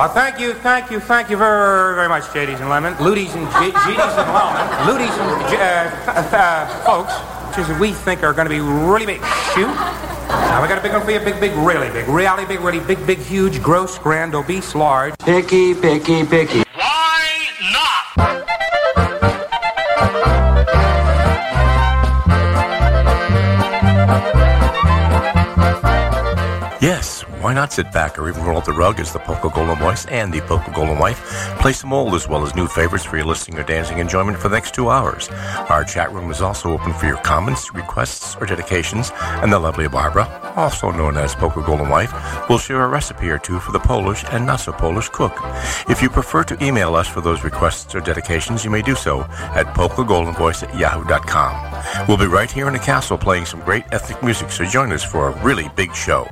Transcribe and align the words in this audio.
Good 0.00 0.06
evening. 0.06 0.06
Well, 0.06 0.08
thank 0.08 0.40
you, 0.40 0.54
thank 0.54 0.90
you, 0.90 1.00
thank 1.00 1.30
you 1.30 1.36
very, 1.36 1.94
very 1.94 2.08
much, 2.08 2.22
JDs 2.24 2.60
and 2.60 2.70
Lemon. 2.70 2.94
Ludies 2.94 3.34
and 3.34 3.46
G- 3.52 3.76
GDs 3.76 4.18
and 4.18 4.32
Lemon. 4.32 4.66
Ludies 4.88 5.12
and 5.18 5.52
uh, 5.54 6.12
uh, 6.12 6.36
uh, 6.36 6.84
folks, 6.84 7.12
which 7.56 7.66
is 7.68 7.78
we 7.78 7.92
think 7.92 8.22
are 8.22 8.32
going 8.32 8.48
to 8.48 8.50
be 8.50 8.60
really 8.60 9.06
big. 9.06 9.20
Shoot. 9.54 9.68
Now, 10.28 10.62
we 10.62 10.68
got 10.68 10.78
a 10.78 10.80
big 10.80 10.92
one 10.92 11.02
for 11.02 11.10
you. 11.10 11.20
Big, 11.20 11.40
big, 11.40 11.52
really 11.52 11.90
big. 11.90 12.08
Really 12.08 12.46
big, 12.46 12.60
really 12.60 12.80
big, 12.80 13.04
big, 13.06 13.18
huge, 13.18 13.62
gross, 13.62 13.98
grand, 13.98 14.34
obese, 14.34 14.74
large. 14.74 15.14
Picky, 15.18 15.74
picky, 15.74 16.24
picky. 16.24 16.62
Sit 27.70 27.92
back 27.92 28.18
or 28.18 28.28
even 28.28 28.44
roll 28.44 28.58
up 28.58 28.64
the 28.64 28.72
rug 28.72 28.98
as 28.98 29.12
the 29.12 29.20
Polka 29.20 29.48
Golden 29.48 29.78
Voice 29.78 30.04
and 30.06 30.32
the 30.32 30.40
Polka 30.40 30.72
Golden 30.72 30.98
Wife 30.98 31.20
play 31.60 31.72
some 31.72 31.92
old 31.92 32.14
as 32.14 32.26
well 32.28 32.44
as 32.44 32.56
new 32.56 32.66
favorites 32.66 33.04
for 33.04 33.16
your 33.16 33.26
listening 33.26 33.60
or 33.60 33.62
dancing 33.62 33.98
enjoyment 33.98 34.38
for 34.38 34.48
the 34.48 34.56
next 34.56 34.74
two 34.74 34.90
hours. 34.90 35.28
Our 35.68 35.84
chat 35.84 36.12
room 36.12 36.32
is 36.32 36.42
also 36.42 36.72
open 36.72 36.92
for 36.92 37.06
your 37.06 37.18
comments, 37.18 37.72
requests, 37.72 38.34
or 38.36 38.46
dedications, 38.46 39.12
and 39.14 39.52
the 39.52 39.58
lovely 39.60 39.86
Barbara, 39.86 40.52
also 40.56 40.90
known 40.90 41.16
as 41.16 41.36
Polka 41.36 41.62
Golden 41.62 41.88
Wife, 41.88 42.12
will 42.48 42.58
share 42.58 42.82
a 42.82 42.88
recipe 42.88 43.28
or 43.28 43.38
two 43.38 43.60
for 43.60 43.70
the 43.70 43.78
Polish 43.78 44.24
and 44.32 44.44
not 44.44 44.58
so 44.58 44.72
Polish 44.72 45.08
cook. 45.08 45.32
If 45.88 46.02
you 46.02 46.10
prefer 46.10 46.42
to 46.44 46.64
email 46.64 46.96
us 46.96 47.06
for 47.06 47.20
those 47.20 47.44
requests 47.44 47.94
or 47.94 48.00
dedications, 48.00 48.64
you 48.64 48.70
may 48.70 48.82
do 48.82 48.96
so 48.96 49.20
at 49.54 49.66
polkagoldenvoice 49.76 50.64
at 50.64 50.76
yahoo.com. 50.76 52.08
We'll 52.08 52.16
be 52.16 52.26
right 52.26 52.50
here 52.50 52.66
in 52.66 52.72
the 52.72 52.80
castle 52.80 53.16
playing 53.16 53.46
some 53.46 53.60
great 53.60 53.84
ethnic 53.92 54.20
music, 54.24 54.50
so 54.50 54.64
join 54.64 54.90
us 54.90 55.04
for 55.04 55.28
a 55.28 55.44
really 55.44 55.70
big 55.76 55.94
show. 55.94 56.26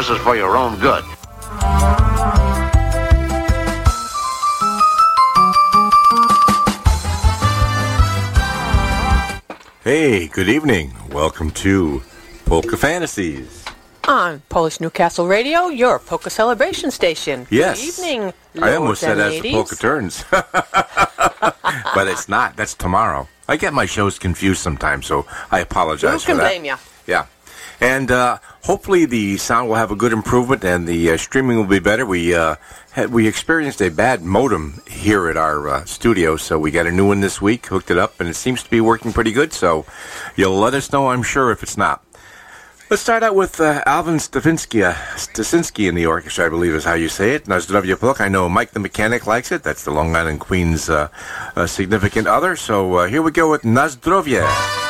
This 0.00 0.08
is 0.08 0.18
for 0.20 0.34
your 0.34 0.56
own 0.56 0.78
good. 0.78 1.04
Hey, 9.84 10.28
good 10.28 10.48
evening. 10.48 10.94
Welcome 11.12 11.50
to 11.50 12.02
Polka 12.46 12.78
Fantasies. 12.78 13.62
On 14.08 14.40
Polish 14.48 14.80
Newcastle 14.80 15.26
Radio, 15.26 15.66
your 15.66 15.98
polka 15.98 16.30
celebration 16.30 16.90
station. 16.90 17.46
Yes. 17.50 17.78
Good 17.78 17.88
evening, 17.88 18.32
I 18.62 18.76
almost 18.76 19.02
said 19.02 19.18
lords 19.18 19.20
and 19.20 19.34
as 19.36 19.42
the 19.42 19.50
ladies. 19.50 19.52
polka 19.52 19.76
turns. 19.76 20.24
but 20.30 22.08
it's 22.08 22.26
not. 22.26 22.56
That's 22.56 22.72
tomorrow. 22.72 23.28
I 23.46 23.58
get 23.58 23.74
my 23.74 23.84
shows 23.84 24.18
confused 24.18 24.62
sometimes, 24.62 25.04
so 25.04 25.26
I 25.50 25.60
apologize 25.60 26.12
Who 26.12 26.18
for 26.20 26.26
can 26.26 26.36
that. 26.38 26.48
blame 26.48 26.64
you? 26.64 26.76
Yeah. 27.06 27.26
And 27.80 28.10
uh, 28.10 28.38
hopefully 28.64 29.06
the 29.06 29.38
sound 29.38 29.68
will 29.68 29.76
have 29.76 29.90
a 29.90 29.96
good 29.96 30.12
improvement 30.12 30.64
and 30.64 30.86
the 30.86 31.12
uh, 31.12 31.16
streaming 31.16 31.56
will 31.56 31.64
be 31.64 31.78
better. 31.78 32.04
We 32.04 32.34
uh, 32.34 32.56
had, 32.92 33.10
we 33.10 33.26
experienced 33.26 33.80
a 33.80 33.90
bad 33.90 34.22
modem 34.22 34.82
here 34.86 35.28
at 35.28 35.38
our 35.38 35.66
uh, 35.66 35.84
studio, 35.86 36.36
so 36.36 36.58
we 36.58 36.70
got 36.70 36.86
a 36.86 36.92
new 36.92 37.06
one 37.06 37.20
this 37.20 37.40
week, 37.40 37.66
hooked 37.66 37.90
it 37.90 37.96
up, 37.96 38.20
and 38.20 38.28
it 38.28 38.34
seems 38.34 38.62
to 38.62 38.70
be 38.70 38.82
working 38.82 39.14
pretty 39.14 39.32
good. 39.32 39.54
So 39.54 39.86
you'll 40.36 40.58
let 40.58 40.74
us 40.74 40.92
know, 40.92 41.08
I'm 41.08 41.22
sure, 41.22 41.50
if 41.50 41.62
it's 41.62 41.78
not. 41.78 42.04
Let's 42.90 43.02
start 43.02 43.22
out 43.22 43.36
with 43.36 43.60
uh, 43.60 43.82
Alvin 43.86 44.16
Stavinsky, 44.16 44.82
uh, 44.84 44.94
Stasinski 45.14 45.88
in 45.88 45.94
the 45.94 46.06
orchestra, 46.06 46.46
I 46.46 46.48
believe 46.50 46.74
is 46.74 46.84
how 46.84 46.94
you 46.94 47.08
say 47.08 47.34
it. 47.34 47.44
Nazdrovya 47.44 47.98
Polk. 47.98 48.20
I 48.20 48.28
know 48.28 48.48
Mike 48.48 48.72
the 48.72 48.80
mechanic 48.80 49.26
likes 49.26 49.52
it. 49.52 49.62
That's 49.62 49.84
the 49.84 49.92
Long 49.92 50.14
Island 50.16 50.40
Queen's 50.40 50.90
significant 51.66 52.26
other. 52.26 52.56
So 52.56 53.06
here 53.06 53.22
we 53.22 53.30
go 53.30 53.48
with 53.48 53.62
Nazdrovya. 53.62 54.89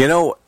You 0.00 0.08
know, 0.08 0.38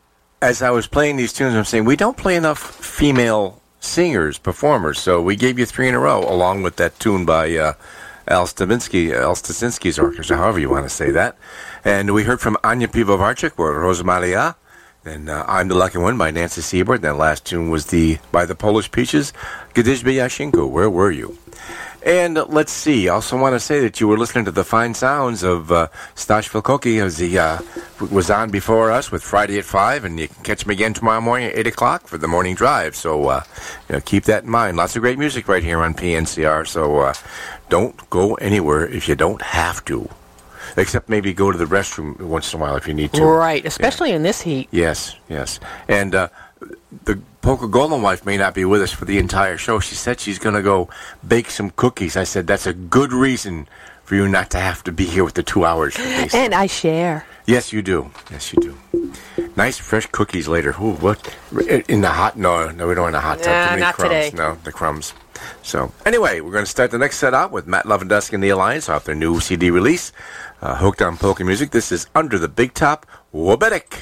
as 0.41 0.63
I 0.63 0.71
was 0.71 0.87
playing 0.87 1.17
these 1.17 1.31
tunes, 1.31 1.55
I'm 1.55 1.67
saying 1.67 1.85
we 1.85 1.95
don't 1.95 2.17
play 2.17 2.37
enough 2.37 2.59
female 2.59 3.61
singers, 3.81 4.39
performers. 4.39 4.99
So 4.99 5.21
we 5.21 5.37
gave 5.37 5.59
you 5.59 5.67
three 5.67 5.91
in 5.91 5.95
a 5.95 5.99
row, 5.99 6.21
along 6.21 6.63
with 6.63 6.77
that 6.77 6.99
tune 6.99 7.27
by 7.27 7.55
uh, 7.59 7.75
Al 8.27 8.47
Stavinsky, 8.47 9.13
Al 9.13 9.35
Stasinski's 9.35 9.99
orchestra, 9.99 10.39
however 10.39 10.59
you 10.59 10.71
want 10.71 10.87
to 10.87 10.89
say 10.89 11.11
that. 11.11 11.37
And 11.85 12.15
we 12.15 12.23
heard 12.23 12.41
from 12.41 12.57
Anya 12.65 12.89
Pivovarchik 12.89 13.59
or 13.59 13.75
Rosmaria. 13.75 14.55
And 15.05 15.29
uh, 15.29 15.45
I'm 15.47 15.69
the 15.69 15.75
Lucky 15.75 15.99
One 15.99 16.17
by 16.17 16.31
Nancy 16.31 16.63
Seabird. 16.63 17.01
And 17.01 17.05
that 17.05 17.17
last 17.19 17.45
tune 17.45 17.69
was 17.69 17.89
the 17.89 18.21
by 18.31 18.47
the 18.47 18.55
Polish 18.55 18.91
Peaches, 18.91 19.35
Gdyżby 19.75 20.15
Yashinko. 20.15 20.67
Where 20.67 20.89
were 20.89 21.11
you? 21.11 21.37
And 22.05 22.37
let's 22.49 22.73
see. 22.73 23.09
Also 23.09 23.39
want 23.39 23.55
to 23.55 23.61
say 23.61 23.81
that 23.81 24.01
you 24.01 24.09
were 24.09 24.19
listening 24.19 24.45
to 24.47 24.51
the 24.51 24.65
fine 24.65 24.93
sounds 24.93 25.45
of 25.45 25.71
uh, 25.71 25.87
Stash 26.17 26.51
Vilkoki 26.51 27.01
as 27.01 27.19
he 27.19 27.39
uh, 27.39 27.61
was 28.11 28.29
on 28.29 28.51
before 28.51 28.91
us 28.91 29.13
with 29.13 29.23
Friday 29.23 29.59
at 29.59 29.65
5, 29.65 30.05
and 30.05 30.19
you 30.19 30.27
can 30.27 30.43
catch 30.43 30.65
him 30.65 30.71
again 30.71 30.95
tomorrow 30.95 31.21
morning 31.21 31.49
at 31.49 31.59
8 31.59 31.67
o'clock 31.69 32.09
for 32.09 32.19
the 32.19 32.27
morning 32.27 32.57
drive. 32.57 32.97
So 32.97 33.29
uh, 33.29 33.45
you 33.89 33.95
know, 33.95 34.01
keep 34.01 34.25
that 34.25 34.43
in 34.43 34.51
mind. 34.51 34.77
Lots 34.77 34.97
of 34.97 35.03
great 35.03 35.19
music 35.19 35.47
right 35.47 35.63
here 35.63 35.79
on 35.79 35.95
PNCR, 35.95 36.67
so 36.67 36.99
uh, 36.99 37.15
don't 37.69 38.11
go 38.11 38.35
anywhere 38.35 38.87
if 38.87 39.09
you 39.09 39.15
don't 39.15 39.43
have 39.43 39.85
to. 39.85 40.09
Except 40.77 41.09
maybe 41.09 41.35
go 41.35 41.53
to 41.53 41.59
the 41.59 41.67
restroom 41.67 42.19
once 42.21 42.53
in 42.53 42.59
a 42.59 42.63
while 42.63 42.77
if 42.77 42.89
you 42.89 42.95
need 42.95 43.13
to. 43.13 43.25
Right, 43.25 43.65
especially 43.65 44.13
in 44.13 44.23
this 44.23 44.41
heat. 44.41 44.69
Yes, 44.71 45.17
yes. 45.29 45.61
And 45.87 46.15
uh, 46.15 46.29
the 47.05 47.21
Polka 47.41 47.69
Golden 47.69 48.03
wife 48.03 48.25
may 48.25 48.37
not 48.37 48.55
be 48.55 48.65
with 48.65 48.83
us 48.83 48.93
for 48.93 49.05
the 49.05 49.19
entire 49.19 49.57
show. 49.57 49.81
She 49.81 49.95
said 49.95 50.21
she's 50.21 50.39
going 50.39 50.55
to 50.55 50.63
go 50.63 50.89
bake 51.27 51.51
some 51.51 51.71
cookies. 51.71 52.17
I 52.17 52.25
said 52.25 52.47
that's 52.47 52.67
a 52.67 52.73
good 52.73 53.13
reason 53.13 53.69
for 54.05 54.15
you 54.15 54.29
not 54.29 54.51
to 54.51 54.59
have 54.59 54.85
to 54.85 54.93
be 54.93 55.05
here 55.05 55.25
with 55.25 55.35
the 55.35 55.43
two 55.43 55.65
hours. 55.65 55.97
And 56.35 56.55
I 56.55 56.67
share. 56.67 57.27
yes, 57.47 57.73
you 57.73 57.83
do. 57.83 58.11
Yes, 58.31 58.53
you 58.53 58.61
do. 58.61 59.13
Nice 59.57 59.79
fresh 59.79 60.07
cookies 60.07 60.49
later. 60.49 60.71
Ooh, 60.81 60.95
what 60.95 61.35
in 61.89 62.01
the 62.01 62.09
hot? 62.09 62.39
No, 62.39 62.71
no, 62.71 62.89
we 62.89 62.95
don't 62.95 63.05
want 63.05 63.17
a 63.17 63.21
hot 63.21 63.39
tub. 63.39 63.71
Nah, 63.71 63.77
not 63.77 63.95
crumbs. 63.95 64.27
today. 64.27 64.37
No, 64.37 64.57
the 64.65 64.73
crumbs. 64.73 65.15
So 65.63 65.93
anyway, 66.07 66.41
we're 66.41 66.53
going 66.53 66.65
to 66.65 66.71
start 66.71 66.91
the 66.91 66.99
next 66.99 67.19
set 67.19 67.35
out 67.35 67.51
with 67.51 67.67
Matt 67.67 67.85
Lovendusk 67.85 68.01
and 68.01 68.09
Dusk 68.09 68.33
and 68.33 68.45
the 68.45 68.51
Alliance 68.51 68.89
off 68.89 69.05
their 69.05 69.15
new 69.15 69.41
CD 69.41 69.71
release, 69.71 70.13
uh, 70.61 70.77
Hooked 70.77 71.03
on 71.03 71.17
Polka 71.17 71.45
Music. 71.45 71.71
This 71.71 71.91
is 71.91 72.07
Under 72.15 72.39
the 72.39 72.49
Big 72.49 72.75
Top 72.75 73.07
Wobetic. 73.35 73.99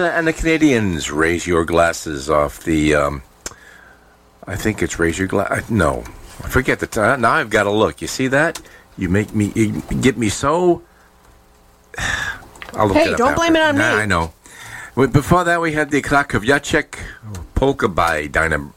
Uh, 0.00 0.04
and 0.14 0.26
the 0.26 0.32
Canadians. 0.32 1.10
Raise 1.10 1.46
your 1.46 1.64
glasses 1.64 2.30
off 2.30 2.64
the. 2.64 2.94
Um, 2.94 3.22
I 4.46 4.56
think 4.56 4.82
it's 4.82 4.98
raise 4.98 5.18
your 5.18 5.28
glass. 5.28 5.50
Uh, 5.50 5.62
no, 5.68 6.04
I 6.42 6.48
forget 6.48 6.80
the 6.80 6.86
time. 6.86 7.20
Now 7.20 7.32
I've 7.32 7.50
got 7.50 7.64
to 7.64 7.70
look. 7.70 8.00
You 8.00 8.08
see 8.08 8.28
that? 8.28 8.60
You 8.96 9.10
make 9.10 9.34
me 9.34 9.52
you 9.54 9.82
get 10.00 10.16
me 10.16 10.30
so. 10.30 10.82
I'll 12.72 12.86
look 12.86 12.96
hey, 12.96 13.10
don't 13.10 13.20
after. 13.20 13.34
blame 13.34 13.56
it 13.56 13.62
on 13.62 13.76
nah, 13.76 13.96
me. 13.96 14.02
I 14.02 14.06
know. 14.06 14.32
Before 14.94 15.44
that, 15.44 15.60
we 15.60 15.72
had 15.72 15.90
the 15.90 16.00
Krakowiaczek 16.00 16.98
polka 17.54 17.88
by 17.88 18.26
Dynam 18.28 18.72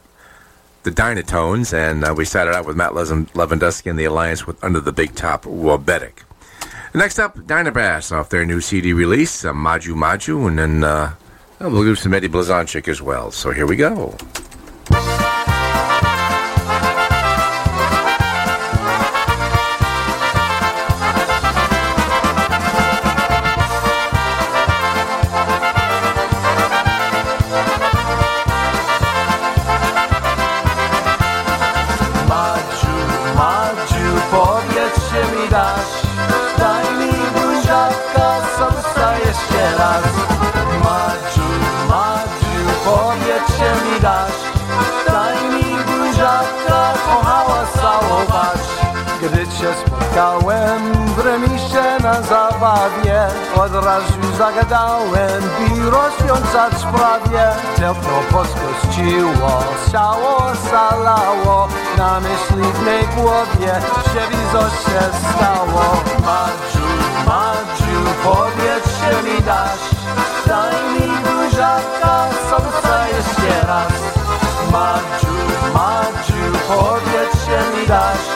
the 0.82 0.90
Dynatones, 0.90 1.72
and 1.72 2.04
uh, 2.04 2.14
we 2.14 2.26
started 2.26 2.54
out 2.54 2.66
with 2.66 2.76
Matt 2.76 2.92
Levandusky 2.92 3.88
and 3.88 3.98
the 3.98 4.04
alliance 4.04 4.46
with 4.46 4.62
Under 4.62 4.80
the 4.80 4.92
Big 4.92 5.14
Top 5.14 5.44
Wabetic. 5.44 6.23
Next 6.96 7.18
up, 7.18 7.36
Dynabass 7.36 8.12
off 8.12 8.28
their 8.28 8.46
new 8.46 8.60
CD 8.60 8.92
release, 8.92 9.44
uh, 9.44 9.52
Maju 9.52 9.96
Maju, 9.96 10.46
and 10.46 10.56
then 10.56 10.84
uh, 10.84 11.14
we'll 11.60 11.82
do 11.82 11.96
some 11.96 12.14
Eddie 12.14 12.28
Blazonczyk 12.28 12.86
as 12.86 13.02
well. 13.02 13.32
So 13.32 13.50
here 13.50 13.66
we 13.66 13.74
go. 13.74 14.16
Poszedł 56.54 56.98
prawie, 56.98 57.46
ciepło 57.78 58.18
poskościło 58.30 59.62
Siało 59.90 60.54
salało, 60.70 61.68
na 61.98 62.20
myśli 62.20 62.72
w 62.72 62.84
mej 62.84 63.02
głowie 63.16 63.72
Siewizor 64.04 64.70
się 64.70 65.00
stało. 65.30 66.02
Madziu, 66.26 66.86
Madziu, 67.26 68.00
powiedz 68.24 68.84
się 68.84 69.22
mi 69.22 69.42
dasz. 69.42 69.84
Daj 70.46 70.74
mi 70.92 71.08
buziaka, 71.24 72.28
sąca 72.50 73.08
jeszcze 73.08 73.66
raz. 73.66 73.92
Madziu, 74.72 75.34
Madziu, 75.74 76.58
powiedz 76.68 77.46
mi 77.76 77.86
dasz. 77.86 78.33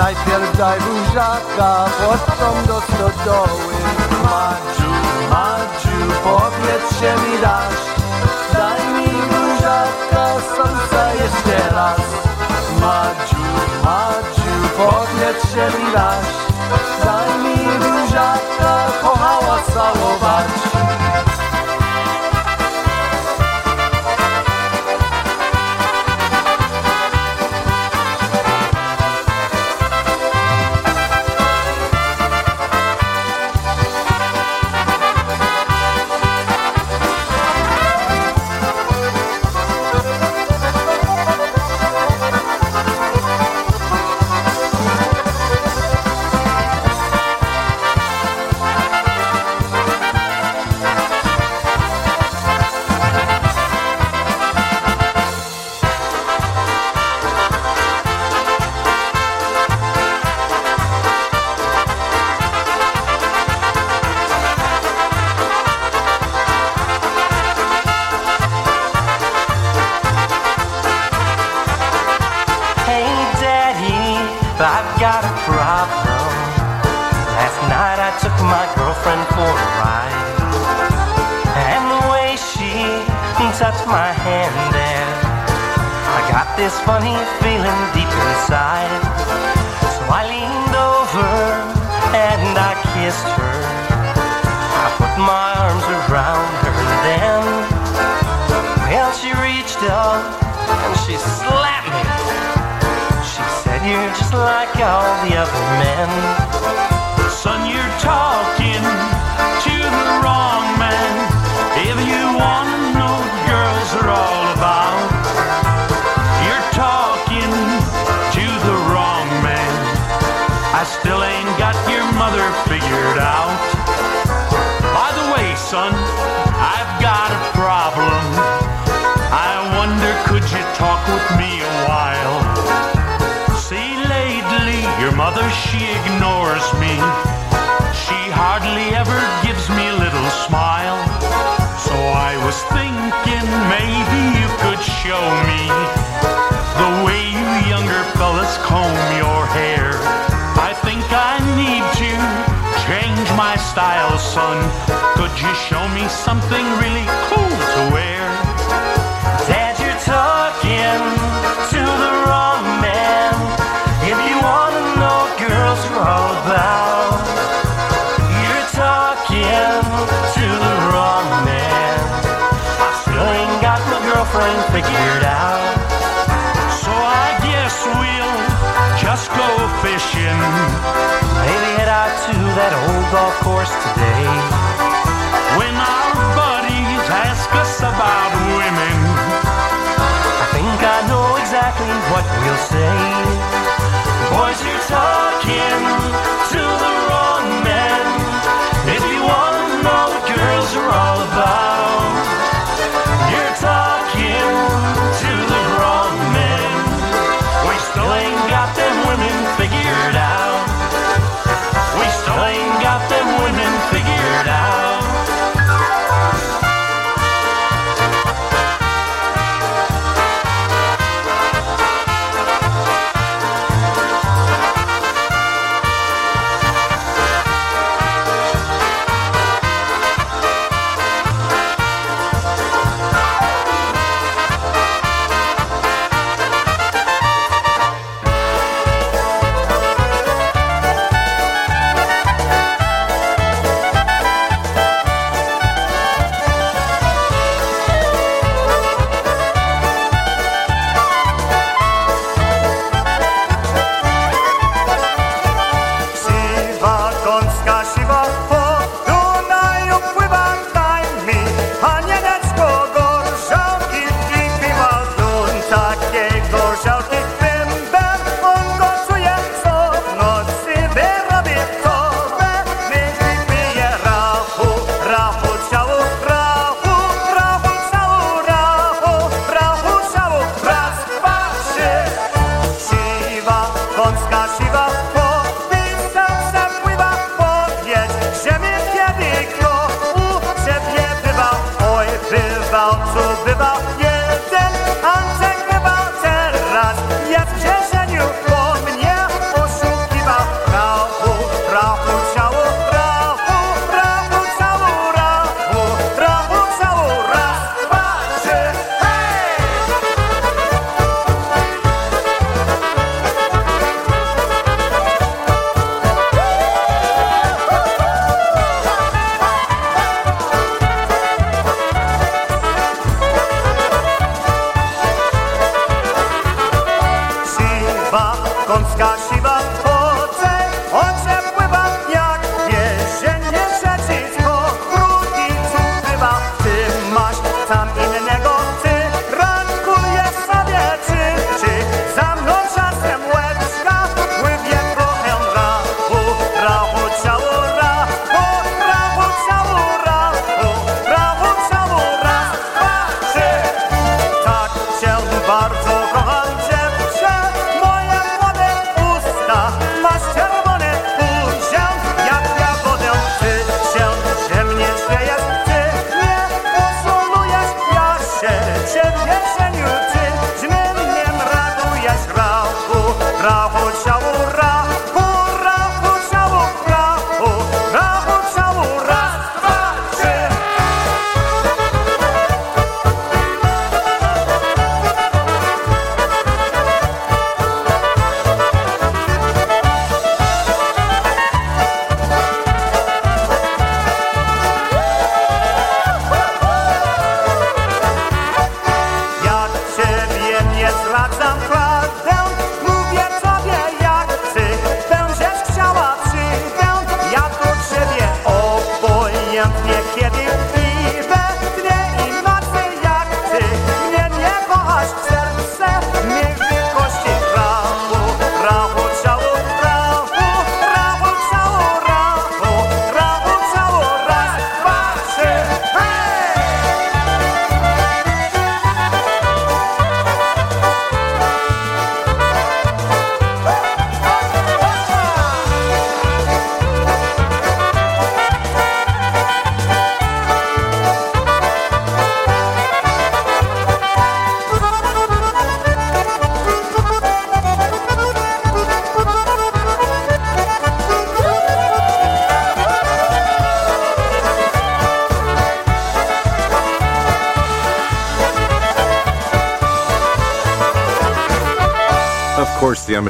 najpierw 0.00 0.56
daj 0.56 0.78
buziaka, 0.80 1.70
potem 2.00 2.56
do 2.66 2.78
stodoły. 2.80 3.74
Madziu, 4.24 4.92
Madziu, 5.32 5.98
powiedz 6.24 6.86
się 7.00 7.12
mi 7.22 7.34
dasz, 7.44 7.82
daj 8.54 8.80
mi 8.94 9.08
buziaka, 9.30 10.24
sąsa 10.56 11.04
jeszcze 11.22 11.74
raz. 11.74 12.04
Madziu, 12.80 13.44
Madziu, 13.84 14.54
powiedz 14.78 15.40
się 15.52 15.66
mi 15.76 15.86
dasz, 15.92 16.32
daj 17.04 17.30
mi 17.44 17.58
buziaka, 17.82 18.72
kochała 19.02 19.56
całować. 19.74 20.79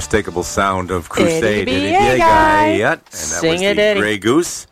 unmistakable 0.01 0.43
sound 0.43 0.91
of 0.91 1.11
Crusade. 1.11 1.69
Itty 1.69 1.93
And 2.97 3.15
Sing 3.15 3.63
it, 3.63 3.79
Eddie. 3.79 4.01
Grey 4.01 4.17
Goose. 4.17 4.67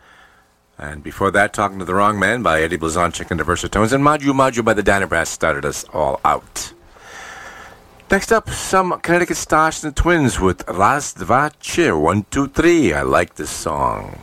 And 0.79 1.03
before 1.03 1.31
that, 1.33 1.53
Talking 1.53 1.79
to 1.81 1.85
the 1.85 1.95
Wrong 1.95 2.19
Man 2.19 2.43
by 2.43 2.63
Eddie 2.63 2.79
Blazonczyk 2.79 3.31
and 3.31 3.39
the 3.39 3.45
Versatones. 3.45 3.93
And 3.93 4.03
Maju 4.03 4.33
Maju 4.33 4.63
by 4.63 4.73
the 4.73 4.83
Dynabrass 4.83 5.27
started 5.27 5.67
us 5.67 5.85
all 5.93 6.19
out. 6.25 6.73
Next 8.11 8.33
up, 8.33 8.49
some 8.49 8.99
Connecticut 9.01 9.37
Stars 9.37 9.85
and 9.85 9.95
Twins 9.95 10.41
with 10.41 10.67
Raz 10.67 11.13
Dva 11.13 11.53
One, 11.99 12.25
Two, 12.31 12.49
Three. 12.49 12.95
I 12.95 13.03
like 13.03 13.35
this 13.35 13.51
song. 13.51 14.19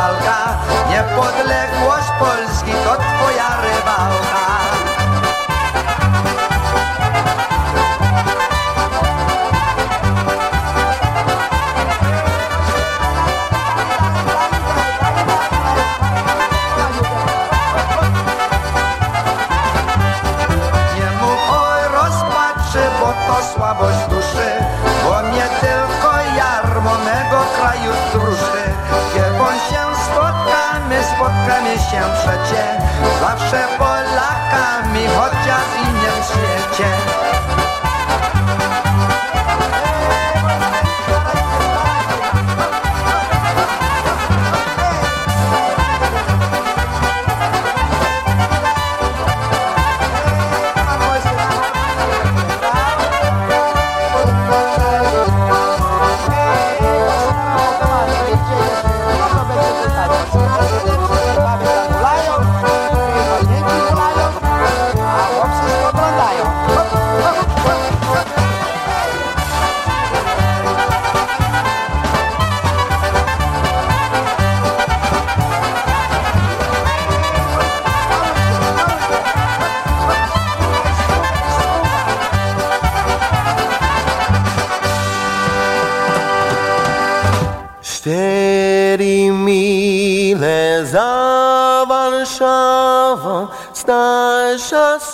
falca, 0.00 0.58
nie 0.90 1.02
podległość 1.16 2.08
Polski, 2.18 2.72
to 2.84 2.96
twoja 2.96 3.48
rybałka. 3.62 4.49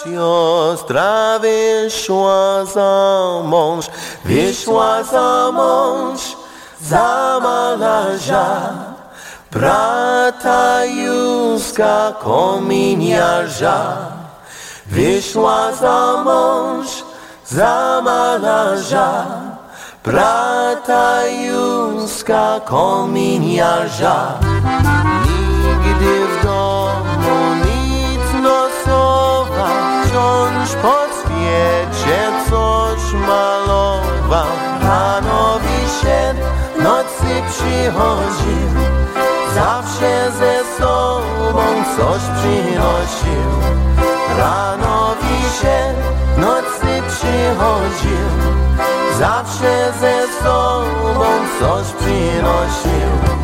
siostra 0.06 1.38
wyszła 1.38 2.64
za 2.64 3.42
mąż, 3.44 3.86
wyszła 4.24 5.02
za 5.02 5.50
mąż, 5.52 6.20
za 6.80 7.40
malarza, 7.42 8.46
brata 9.52 10.84
Józka 10.84 12.12
kominiarza. 12.22 13.96
Wyszła 14.86 15.72
za 15.72 16.22
mąż, 16.24 16.86
za 17.46 18.00
malarza, 18.04 19.26
brata 20.04 21.26
Józka 21.26 22.60
kominiarza. 22.64 24.45
coś 32.50 33.12
malował. 33.28 34.46
Hanowi 34.82 35.80
się 36.00 36.34
nocy 36.82 37.42
przychodził 37.50 38.68
Zawsze 39.54 40.32
ze 40.38 40.78
sobą 40.78 41.64
coś 41.96 42.22
przynosił. 42.38 43.50
Ranowi 44.38 45.42
się 45.60 45.94
nocy 46.36 47.02
przychodził 47.08 48.26
Zawsze 49.18 49.92
ze 50.00 50.42
sobą 50.42 51.26
coś 51.60 51.86
przynosił. 51.86 53.35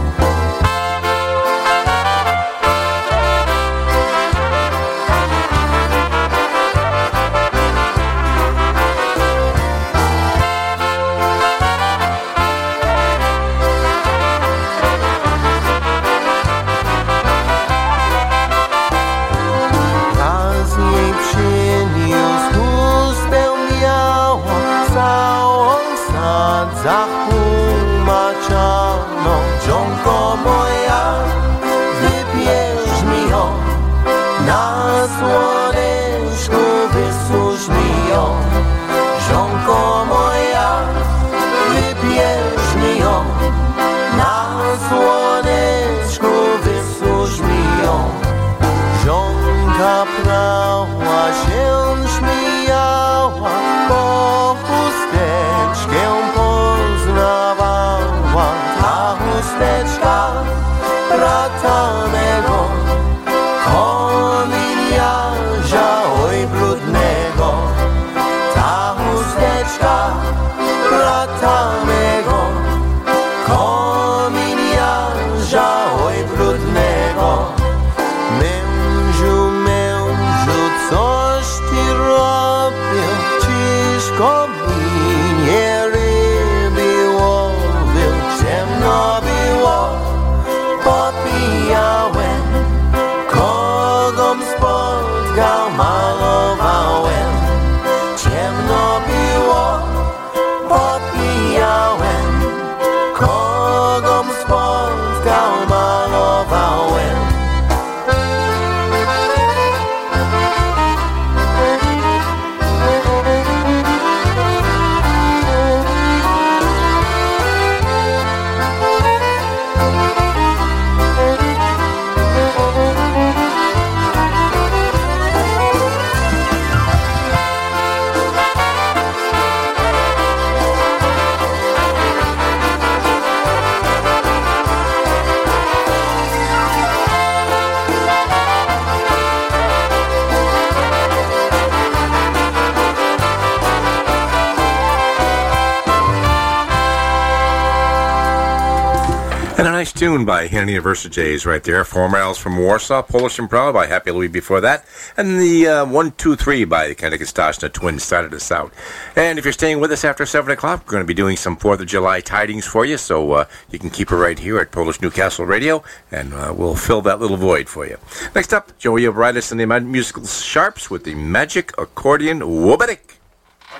By 150.24 150.46
Henny 150.46 150.74
Versajays 150.74 151.44
right 151.46 151.62
there. 151.62 151.84
Four 151.84 152.08
Miles 152.08 152.38
from 152.38 152.56
Warsaw, 152.56 153.02
Polish 153.02 153.38
and 153.38 153.50
Proud 153.50 153.74
by 153.74 153.86
Happy 153.86 154.10
Louie 154.10 154.28
before 154.28 154.60
that. 154.60 154.84
And 155.16 155.40
the 155.40 155.66
uh, 155.66 155.84
One, 155.86 156.12
Two, 156.12 156.36
Three 156.36 156.64
by 156.64 156.88
the 156.88 156.94
Connecticut 156.94 157.28
Stashna 157.28 157.72
Twins 157.72 158.02
started 158.02 158.32
us 158.34 158.52
out. 158.52 158.72
And 159.16 159.38
if 159.38 159.44
you're 159.44 159.52
staying 159.52 159.80
with 159.80 159.90
us 159.90 160.04
after 160.04 160.24
7 160.24 160.50
o'clock, 160.52 160.84
we're 160.86 160.92
going 160.92 161.02
to 161.02 161.06
be 161.06 161.14
doing 161.14 161.36
some 161.36 161.56
4th 161.56 161.80
of 161.80 161.86
July 161.86 162.20
tidings 162.20 162.66
for 162.66 162.84
you. 162.84 162.96
So 162.96 163.32
uh, 163.32 163.44
you 163.70 163.78
can 163.78 163.90
keep 163.90 164.10
it 164.12 164.16
right 164.16 164.38
here 164.38 164.58
at 164.58 164.70
Polish 164.70 165.00
Newcastle 165.00 165.46
Radio, 165.46 165.82
and 166.10 166.32
uh, 166.34 166.54
we'll 166.56 166.76
fill 166.76 167.02
that 167.02 167.20
little 167.20 167.36
void 167.36 167.68
for 167.68 167.86
you. 167.86 167.98
Next 168.34 168.52
up, 168.52 168.78
Joey 168.78 169.06
O'Britis 169.06 169.50
and 169.50 169.60
the 169.60 169.80
Musical 169.80 170.26
Sharps 170.26 170.90
with 170.90 171.04
the 171.04 171.14
Magic 171.14 171.72
Accordion 171.78 172.40
Wobadik. 172.40 173.16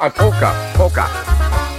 On 0.01 0.11
Polka, 0.11 0.73
Polka. 0.75 1.72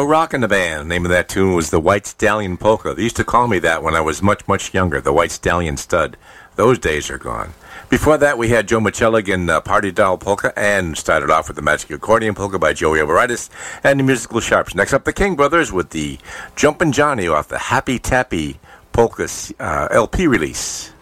Joe 0.00 0.06
Rock 0.06 0.32
and 0.32 0.42
the 0.42 0.48
band. 0.48 0.80
The 0.80 0.94
name 0.94 1.04
of 1.04 1.10
that 1.10 1.28
tune 1.28 1.52
was 1.52 1.68
the 1.68 1.78
White 1.78 2.06
Stallion 2.06 2.56
Polka. 2.56 2.94
They 2.94 3.02
used 3.02 3.16
to 3.16 3.24
call 3.24 3.48
me 3.48 3.58
that 3.58 3.82
when 3.82 3.94
I 3.94 4.00
was 4.00 4.22
much, 4.22 4.48
much 4.48 4.72
younger, 4.72 4.98
the 4.98 5.12
White 5.12 5.30
Stallion 5.30 5.76
Stud. 5.76 6.16
Those 6.56 6.78
days 6.78 7.10
are 7.10 7.18
gone. 7.18 7.52
Before 7.90 8.16
that, 8.16 8.38
we 8.38 8.48
had 8.48 8.66
Joe 8.66 8.80
Michelligan, 8.80 9.50
uh, 9.50 9.60
Party 9.60 9.92
Doll 9.92 10.16
Polka, 10.16 10.58
and 10.58 10.96
started 10.96 11.28
off 11.28 11.48
with 11.48 11.56
the 11.56 11.62
Magic 11.62 11.90
Accordion 11.90 12.34
Polka 12.34 12.58
by 12.58 12.72
Joey 12.72 13.00
Overitis 13.00 13.50
and 13.84 14.00
the 14.00 14.04
Musical 14.04 14.40
Sharps. 14.40 14.74
Next 14.74 14.94
up, 14.94 15.04
the 15.04 15.12
King 15.12 15.36
Brothers 15.36 15.70
with 15.70 15.90
the 15.90 16.18
Jumpin' 16.56 16.92
Johnny 16.92 17.28
off 17.28 17.48
the 17.48 17.58
Happy 17.58 17.98
Tappy 17.98 18.58
Polka 18.92 19.28
uh, 19.60 19.88
LP 19.90 20.26
release. 20.26 20.92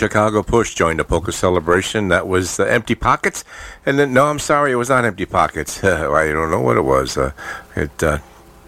Chicago 0.00 0.42
Push 0.42 0.72
joined 0.72 0.98
the 0.98 1.04
polka 1.04 1.30
celebration. 1.30 2.08
That 2.08 2.26
was 2.26 2.58
uh, 2.58 2.64
Empty 2.64 2.94
Pockets, 2.94 3.44
and 3.84 3.98
then 3.98 4.14
no, 4.14 4.28
I'm 4.28 4.38
sorry, 4.38 4.72
it 4.72 4.76
was 4.76 4.88
not 4.88 5.04
Empty 5.04 5.26
Pockets. 5.26 5.84
I 5.84 6.32
don't 6.32 6.50
know 6.50 6.62
what 6.62 6.78
it 6.78 6.84
was. 6.84 7.18
Uh, 7.18 7.32
it 7.76 8.02
uh, 8.02 8.16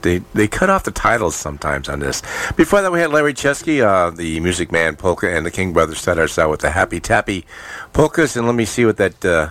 they 0.03 0.19
they 0.35 0.47
cut 0.47 0.69
off 0.69 0.85
the 0.85 0.91
titles 0.91 1.35
sometimes 1.35 1.89
on 1.89 2.01
this. 2.01 2.21
Before 2.55 2.83
that, 2.83 2.93
we 2.93 3.01
had 3.01 3.13
Larry 3.13 3.33
Chesky, 3.33 3.81
uh, 3.81 4.11
the 4.11 4.41
Music 4.41 4.71
Man 4.71 4.95
polka, 4.95 5.35
and 5.35 5.47
the 5.47 5.51
King 5.51 5.73
Brothers 5.73 6.01
set 6.01 6.19
us 6.19 6.39
out 6.39 6.51
with 6.51 6.61
the 6.61 6.69
Happy 6.69 7.01
Tappy 7.01 7.47
polkas. 7.95 8.37
And 8.37 8.47
let 8.47 8.55
me 8.55 8.67
see 8.67 8.85
what 8.85 8.99
that. 8.99 9.25
Uh, 9.25 9.51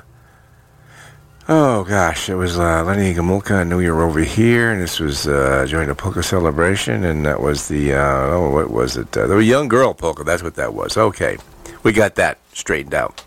Oh 1.49 1.83
gosh, 1.83 2.29
it 2.29 2.35
was 2.35 2.59
uh, 2.59 2.83
Lenny 2.85 3.15
Gomulka. 3.15 3.61
I 3.61 3.63
knew 3.63 3.79
you 3.79 3.93
were 3.93 4.03
over 4.03 4.19
here, 4.19 4.71
and 4.71 4.79
this 4.79 4.99
was 4.99 5.27
uh, 5.27 5.65
during 5.67 5.87
the 5.87 5.95
polka 5.95 6.21
celebration, 6.21 7.03
and 7.03 7.25
that 7.25 7.41
was 7.41 7.67
the 7.67 7.93
uh, 7.93 8.35
oh, 8.35 8.51
what 8.51 8.69
was 8.69 8.95
it? 8.95 9.17
Uh, 9.17 9.25
the 9.25 9.37
young 9.37 9.67
girl 9.67 9.95
polka. 9.95 10.23
That's 10.23 10.43
what 10.43 10.55
that 10.55 10.75
was. 10.75 10.95
Okay, 10.95 11.37
we 11.83 11.91
got 11.93 12.15
that 12.15 12.39
straightened 12.53 12.93
out. 12.93 13.23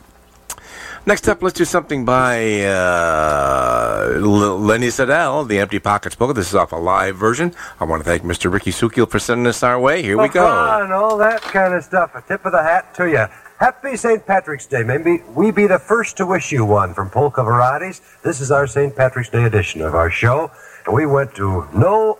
Next 1.06 1.28
up, 1.28 1.42
let's 1.42 1.58
do 1.58 1.66
something 1.66 2.06
by 2.06 2.62
uh, 2.62 4.18
Lenny 4.20 4.86
Sedell, 4.86 5.46
the 5.46 5.58
Empty 5.58 5.78
Pockets 5.78 6.14
polka. 6.14 6.32
This 6.32 6.48
is 6.48 6.54
off 6.54 6.72
a 6.72 6.76
live 6.76 7.16
version. 7.16 7.54
I 7.78 7.84
want 7.84 8.02
to 8.02 8.08
thank 8.08 8.22
Mr. 8.22 8.50
Ricky 8.50 8.70
Sukil 8.70 9.10
for 9.10 9.18
sending 9.18 9.44
this 9.44 9.62
our 9.62 9.78
way. 9.78 10.02
Here 10.02 10.16
we 10.16 10.28
go. 10.28 10.46
And 10.46 10.94
all 10.94 11.18
that 11.18 11.42
kind 11.42 11.74
of 11.74 11.84
stuff. 11.84 12.14
A 12.14 12.22
tip 12.22 12.46
of 12.46 12.52
the 12.52 12.62
hat 12.62 12.94
to 12.94 13.06
you. 13.10 13.26
Happy 13.58 13.98
St. 13.98 14.26
Patrick's 14.26 14.66
Day. 14.66 14.82
Maybe 14.82 15.22
we 15.34 15.50
be 15.50 15.66
the 15.66 15.78
first 15.78 16.16
to 16.16 16.26
wish 16.26 16.50
you 16.50 16.64
one 16.64 16.94
from 16.94 17.10
Polka 17.10 17.44
Varieties. 17.44 18.00
This 18.22 18.40
is 18.40 18.50
our 18.50 18.66
St. 18.66 18.96
Patrick's 18.96 19.28
Day 19.28 19.44
edition 19.44 19.82
of 19.82 19.94
our 19.94 20.10
show. 20.10 20.50
And 20.86 20.94
we 20.94 21.04
went 21.04 21.34
to 21.34 21.68
no 21.74 22.18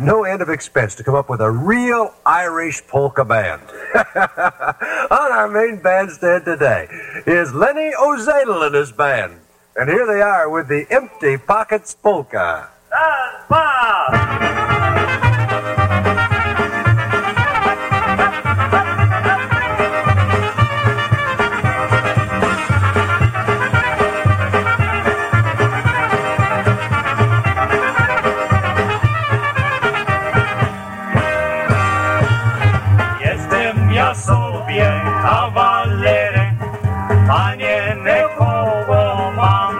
no 0.00 0.24
end 0.24 0.42
of 0.42 0.48
expense 0.48 0.94
to 0.96 1.04
come 1.04 1.14
up 1.14 1.28
with 1.28 1.40
a 1.40 1.50
real 1.50 2.14
Irish 2.24 2.86
polka 2.86 3.24
band. 3.24 3.62
On 5.10 5.32
our 5.32 5.48
main 5.48 5.82
bandstand 5.82 6.44
today 6.44 6.88
is 7.26 7.52
Lenny 7.52 7.92
O'Zadel 8.00 8.66
and 8.66 8.74
his 8.74 8.92
band. 8.92 9.34
And 9.76 9.88
here 9.88 10.06
they 10.06 10.20
are 10.20 10.48
with 10.50 10.68
the 10.68 10.86
Empty 10.90 11.36
Pockets 11.38 11.94
Polka. 11.94 12.68
Jestem 13.48 15.31
sobie 34.72 34.92
kawalerem, 35.22 36.56
panienek 37.28 38.36
koło 38.38 39.32
mam. 39.36 39.74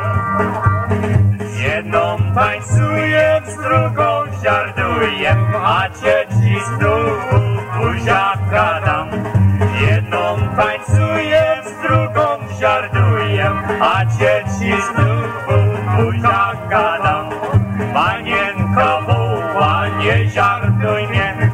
Z 1.41 1.59
jedną 1.59 2.17
tańcuję, 2.35 3.43
z 3.47 3.57
drugą 3.57 4.25
żartuję, 4.45 5.37
a 5.65 5.89
trzeci 5.89 6.61
znowu 6.67 7.41
buziaka 7.79 8.81
dam. 8.87 9.09
Jedną 9.81 10.37
tańcuję, 10.57 11.45
z 11.65 11.83
drugą 11.83 12.27
żartuję, 12.61 13.51
a 13.81 14.07
trzeci 14.07 14.83
znowu 14.83 15.59
buziaka 15.97 16.99
dam. 17.03 17.31
Panienka 17.95 19.01
woła, 19.01 19.87
nie 19.89 20.31
żartuj 20.31 21.09
mnie, 21.09 21.51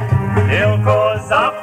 tylko 0.48 1.14
zapanuj 1.28 1.57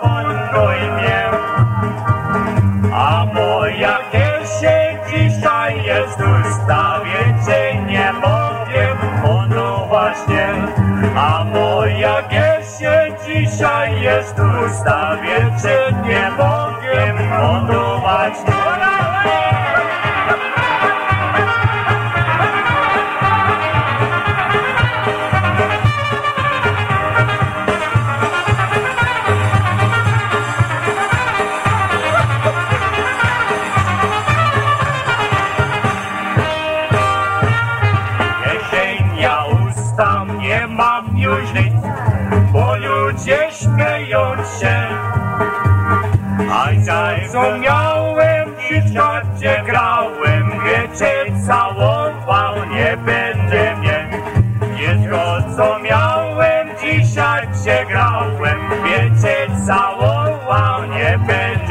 A 11.18 11.44
moja 11.44 12.22
Giesie 12.28 13.16
dzisiaj 13.26 14.02
jest 14.02 14.36
w 14.36 14.66
ustawie, 14.66 15.52
czy 15.62 15.96
nie 16.08 16.32
mogę 16.32 17.14
podołać 17.40 18.34
co 47.32 47.58
miałem 47.58 48.50
i 48.70 48.82
gdzie 49.36 49.64
grałem, 49.66 50.52
wiecie, 50.66 51.12
całą 51.48 52.12
nie 52.70 52.98
będzie 52.98 53.76
mnie. 53.76 54.08
Wszystko, 54.76 55.38
co 55.58 55.80
miałem, 55.80 56.68
dzisiaj 56.82 57.48
przegrałem, 57.54 58.60
wiecie, 58.84 59.48
całą 59.68 60.26
nie 60.90 61.20
będzie 61.28 61.65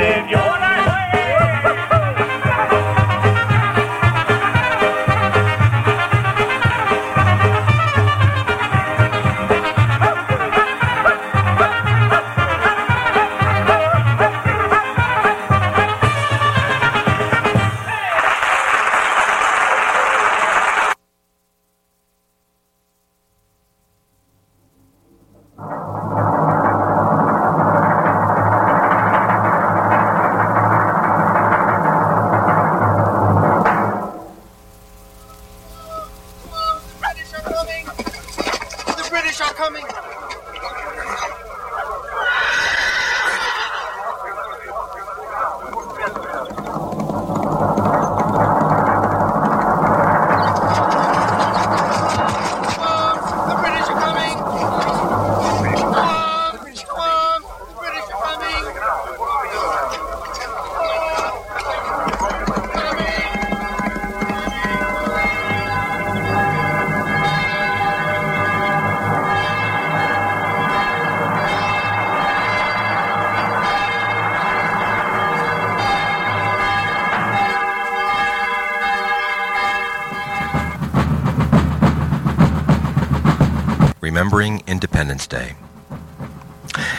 Remembering 84.24 84.62
Independence 84.66 85.26
Day. 85.26 85.54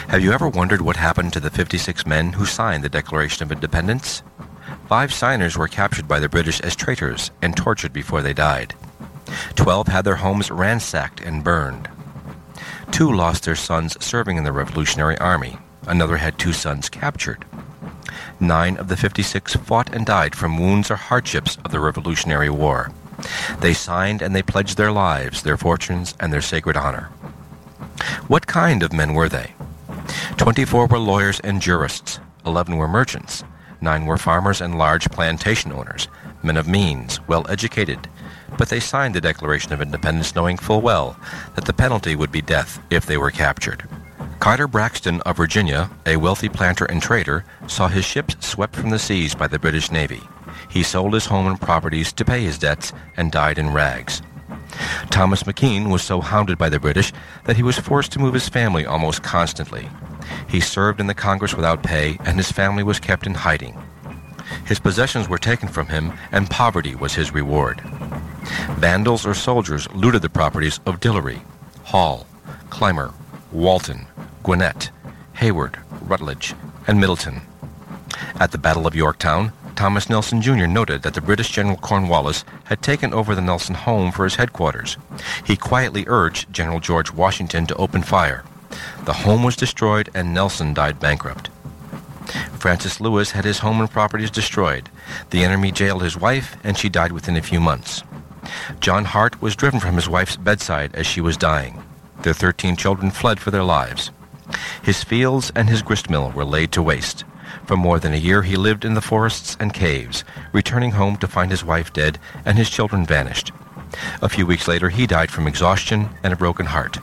Have 0.06 0.22
you 0.22 0.30
ever 0.30 0.48
wondered 0.48 0.80
what 0.80 0.94
happened 0.94 1.32
to 1.32 1.40
the 1.40 1.50
56 1.50 2.06
men 2.06 2.34
who 2.34 2.46
signed 2.46 2.84
the 2.84 2.88
Declaration 2.88 3.42
of 3.42 3.50
Independence? 3.50 4.22
Five 4.88 5.12
signers 5.12 5.58
were 5.58 5.66
captured 5.66 6.06
by 6.06 6.20
the 6.20 6.28
British 6.28 6.60
as 6.60 6.76
traitors 6.76 7.32
and 7.42 7.56
tortured 7.56 7.92
before 7.92 8.22
they 8.22 8.32
died. 8.32 8.76
Twelve 9.56 9.88
had 9.88 10.04
their 10.04 10.14
homes 10.14 10.52
ransacked 10.52 11.20
and 11.20 11.42
burned. 11.42 11.88
Two 12.92 13.12
lost 13.12 13.42
their 13.42 13.56
sons 13.56 13.96
serving 14.02 14.36
in 14.36 14.44
the 14.44 14.52
Revolutionary 14.52 15.18
Army. 15.18 15.58
Another 15.84 16.18
had 16.18 16.38
two 16.38 16.52
sons 16.52 16.88
captured. 16.88 17.44
Nine 18.38 18.76
of 18.76 18.86
the 18.86 18.96
56 18.96 19.56
fought 19.56 19.92
and 19.92 20.06
died 20.06 20.36
from 20.36 20.60
wounds 20.60 20.92
or 20.92 20.96
hardships 20.96 21.58
of 21.64 21.72
the 21.72 21.80
Revolutionary 21.80 22.50
War. 22.50 22.92
They 23.60 23.74
signed 23.74 24.22
and 24.22 24.34
they 24.34 24.42
pledged 24.42 24.76
their 24.76 24.92
lives, 24.92 25.42
their 25.42 25.56
fortunes, 25.56 26.14
and 26.20 26.32
their 26.32 26.40
sacred 26.42 26.76
honor. 26.76 27.10
What 28.28 28.46
kind 28.46 28.82
of 28.82 28.92
men 28.92 29.14
were 29.14 29.28
they? 29.28 29.54
Twenty-four 30.36 30.86
were 30.86 30.98
lawyers 30.98 31.40
and 31.40 31.62
jurists. 31.62 32.20
Eleven 32.44 32.76
were 32.76 32.88
merchants. 32.88 33.44
Nine 33.80 34.06
were 34.06 34.18
farmers 34.18 34.60
and 34.60 34.78
large 34.78 35.10
plantation 35.10 35.72
owners, 35.72 36.08
men 36.42 36.56
of 36.56 36.68
means, 36.68 37.20
well 37.28 37.46
educated. 37.48 38.08
But 38.56 38.68
they 38.68 38.80
signed 38.80 39.14
the 39.14 39.20
Declaration 39.20 39.72
of 39.72 39.82
Independence 39.82 40.34
knowing 40.34 40.56
full 40.56 40.80
well 40.80 41.18
that 41.54 41.64
the 41.64 41.72
penalty 41.72 42.16
would 42.16 42.32
be 42.32 42.40
death 42.40 42.80
if 42.90 43.04
they 43.04 43.16
were 43.16 43.30
captured. 43.30 43.88
Carter 44.38 44.68
Braxton 44.68 45.20
of 45.22 45.36
Virginia, 45.36 45.90
a 46.06 46.16
wealthy 46.16 46.48
planter 46.48 46.84
and 46.84 47.02
trader, 47.02 47.44
saw 47.66 47.88
his 47.88 48.04
ships 48.04 48.46
swept 48.46 48.76
from 48.76 48.90
the 48.90 48.98
seas 48.98 49.34
by 49.34 49.46
the 49.46 49.58
British 49.58 49.90
Navy. 49.90 50.22
He 50.68 50.82
sold 50.82 51.14
his 51.14 51.26
home 51.26 51.46
and 51.46 51.60
properties 51.60 52.12
to 52.14 52.24
pay 52.24 52.42
his 52.42 52.58
debts 52.58 52.92
and 53.16 53.32
died 53.32 53.58
in 53.58 53.72
rags. 53.72 54.22
Thomas 55.10 55.44
McKean 55.44 55.90
was 55.90 56.02
so 56.02 56.20
hounded 56.20 56.58
by 56.58 56.68
the 56.68 56.80
British 56.80 57.12
that 57.44 57.56
he 57.56 57.62
was 57.62 57.78
forced 57.78 58.12
to 58.12 58.18
move 58.18 58.34
his 58.34 58.48
family 58.48 58.84
almost 58.84 59.22
constantly. 59.22 59.88
He 60.48 60.60
served 60.60 61.00
in 61.00 61.06
the 61.06 61.14
Congress 61.14 61.54
without 61.54 61.82
pay, 61.82 62.18
and 62.24 62.36
his 62.36 62.52
family 62.52 62.82
was 62.82 63.00
kept 63.00 63.26
in 63.26 63.34
hiding. 63.34 63.76
His 64.66 64.78
possessions 64.78 65.28
were 65.28 65.38
taken 65.38 65.68
from 65.68 65.88
him, 65.88 66.12
and 66.32 66.50
poverty 66.50 66.94
was 66.94 67.14
his 67.14 67.32
reward. 67.32 67.80
Vandals 68.78 69.26
or 69.26 69.34
soldiers 69.34 69.90
looted 69.92 70.22
the 70.22 70.28
properties 70.28 70.80
of 70.86 71.00
Dillery, 71.00 71.42
Hall, 71.84 72.26
Clymer, 72.70 73.12
Walton, 73.52 74.06
Gwinnett, 74.42 74.90
Heyward, 75.34 75.78
Rutledge, 76.02 76.54
and 76.86 77.00
Middleton. 77.00 77.40
At 78.38 78.52
the 78.52 78.58
Battle 78.58 78.86
of 78.86 78.94
Yorktown, 78.94 79.52
Thomas 79.76 80.08
Nelson 80.08 80.40
Jr. 80.40 80.66
noted 80.66 81.02
that 81.02 81.12
the 81.12 81.20
British 81.20 81.50
General 81.50 81.76
Cornwallis 81.76 82.44
had 82.64 82.80
taken 82.80 83.12
over 83.12 83.34
the 83.34 83.42
Nelson 83.42 83.74
home 83.74 84.10
for 84.10 84.24
his 84.24 84.36
headquarters. 84.36 84.96
He 85.44 85.54
quietly 85.54 86.04
urged 86.08 86.50
General 86.50 86.80
George 86.80 87.12
Washington 87.12 87.66
to 87.66 87.76
open 87.76 88.02
fire. 88.02 88.42
The 89.04 89.12
home 89.12 89.42
was 89.42 89.54
destroyed 89.54 90.10
and 90.14 90.32
Nelson 90.32 90.72
died 90.72 90.98
bankrupt. 90.98 91.50
Francis 92.58 93.00
Lewis 93.00 93.32
had 93.32 93.44
his 93.44 93.58
home 93.58 93.80
and 93.80 93.90
properties 93.90 94.30
destroyed. 94.30 94.88
The 95.30 95.44
enemy 95.44 95.70
jailed 95.70 96.02
his 96.02 96.16
wife, 96.16 96.56
and 96.64 96.76
she 96.76 96.88
died 96.88 97.12
within 97.12 97.36
a 97.36 97.42
few 97.42 97.60
months. 97.60 98.02
John 98.80 99.04
Hart 99.04 99.40
was 99.40 99.54
driven 99.54 99.78
from 99.78 99.94
his 99.94 100.08
wife's 100.08 100.36
bedside 100.36 100.94
as 100.94 101.06
she 101.06 101.20
was 101.20 101.36
dying. 101.36 101.82
Their 102.22 102.34
13 102.34 102.76
children 102.76 103.10
fled 103.10 103.38
for 103.38 103.50
their 103.50 103.62
lives. 103.62 104.10
His 104.82 105.04
fields 105.04 105.52
and 105.54 105.68
his 105.68 105.82
gristmill 105.82 106.32
were 106.32 106.44
laid 106.44 106.72
to 106.72 106.82
waste. 106.82 107.24
For 107.66 107.76
more 107.76 107.98
than 107.98 108.14
a 108.14 108.16
year 108.16 108.42
he 108.42 108.56
lived 108.56 108.84
in 108.84 108.94
the 108.94 109.00
forests 109.00 109.56
and 109.58 109.74
caves, 109.74 110.22
returning 110.52 110.92
home 110.92 111.16
to 111.16 111.26
find 111.26 111.50
his 111.50 111.64
wife 111.64 111.92
dead 111.92 112.18
and 112.44 112.56
his 112.56 112.70
children 112.70 113.04
vanished. 113.04 113.50
A 114.22 114.28
few 114.28 114.46
weeks 114.46 114.68
later 114.68 114.88
he 114.88 115.06
died 115.06 115.30
from 115.30 115.48
exhaustion 115.48 116.08
and 116.22 116.32
a 116.32 116.36
broken 116.36 116.66
heart. 116.66 116.98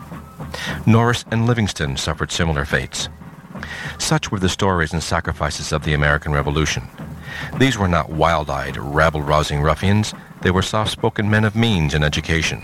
Morris 0.86 1.26
and 1.32 1.48
Livingston 1.48 1.98
suffered 1.98 2.32
similar 2.32 2.64
fates. 2.64 3.10
Such 3.98 4.32
were 4.32 4.40
the 4.40 4.50
stories 4.50 4.94
and 4.94 5.04
sacrifices 5.04 5.74
of 5.74 5.84
the 5.84 5.94
American 5.94 6.32
Revolution. 6.32 6.88
These 7.58 7.78
were 7.78 7.88
not 7.88 8.10
wild-eyed, 8.10 8.78
rabble-rousing 8.78 9.62
ruffians. 9.62 10.14
They 10.42 10.52
were 10.52 10.62
soft-spoken 10.62 11.30
men 11.30 11.44
of 11.44 11.56
means 11.56 11.94
and 11.94 12.04
education. 12.04 12.64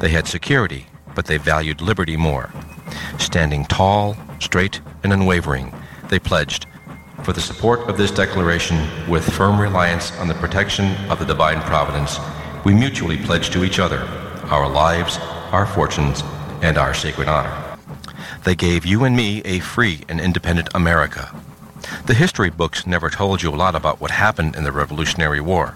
They 0.00 0.10
had 0.10 0.28
security, 0.28 0.86
but 1.14 1.26
they 1.26 1.38
valued 1.38 1.80
liberty 1.80 2.16
more. 2.16 2.52
Standing 3.18 3.64
tall, 3.64 4.16
straight, 4.38 4.80
and 5.02 5.12
unwavering, 5.12 5.72
they 6.08 6.18
pledged, 6.18 6.66
for 7.26 7.32
the 7.32 7.40
support 7.40 7.80
of 7.88 7.96
this 7.96 8.12
declaration, 8.12 8.86
with 9.10 9.34
firm 9.34 9.60
reliance 9.60 10.16
on 10.18 10.28
the 10.28 10.34
protection 10.34 10.94
of 11.10 11.18
the 11.18 11.24
divine 11.24 11.60
providence, 11.62 12.20
we 12.64 12.72
mutually 12.72 13.16
pledge 13.16 13.50
to 13.50 13.64
each 13.64 13.80
other 13.80 13.98
our 14.44 14.70
lives, 14.70 15.18
our 15.50 15.66
fortunes, 15.66 16.22
and 16.62 16.78
our 16.78 16.94
sacred 16.94 17.26
honor. 17.26 17.76
They 18.44 18.54
gave 18.54 18.86
you 18.86 19.02
and 19.02 19.16
me 19.16 19.42
a 19.44 19.58
free 19.58 20.04
and 20.08 20.20
independent 20.20 20.68
America. 20.72 21.34
The 22.06 22.14
history 22.14 22.48
books 22.48 22.86
never 22.86 23.10
told 23.10 23.42
you 23.42 23.52
a 23.52 23.56
lot 23.56 23.74
about 23.74 24.00
what 24.00 24.12
happened 24.12 24.54
in 24.54 24.62
the 24.62 24.70
Revolutionary 24.70 25.40
War. 25.40 25.74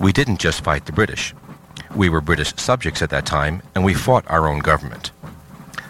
We 0.00 0.14
didn't 0.14 0.40
just 0.40 0.64
fight 0.64 0.86
the 0.86 0.92
British. 0.92 1.34
We 1.94 2.08
were 2.08 2.22
British 2.22 2.54
subjects 2.56 3.02
at 3.02 3.10
that 3.10 3.26
time, 3.26 3.60
and 3.74 3.84
we 3.84 3.92
fought 3.92 4.24
our 4.30 4.48
own 4.48 4.60
government. 4.60 5.10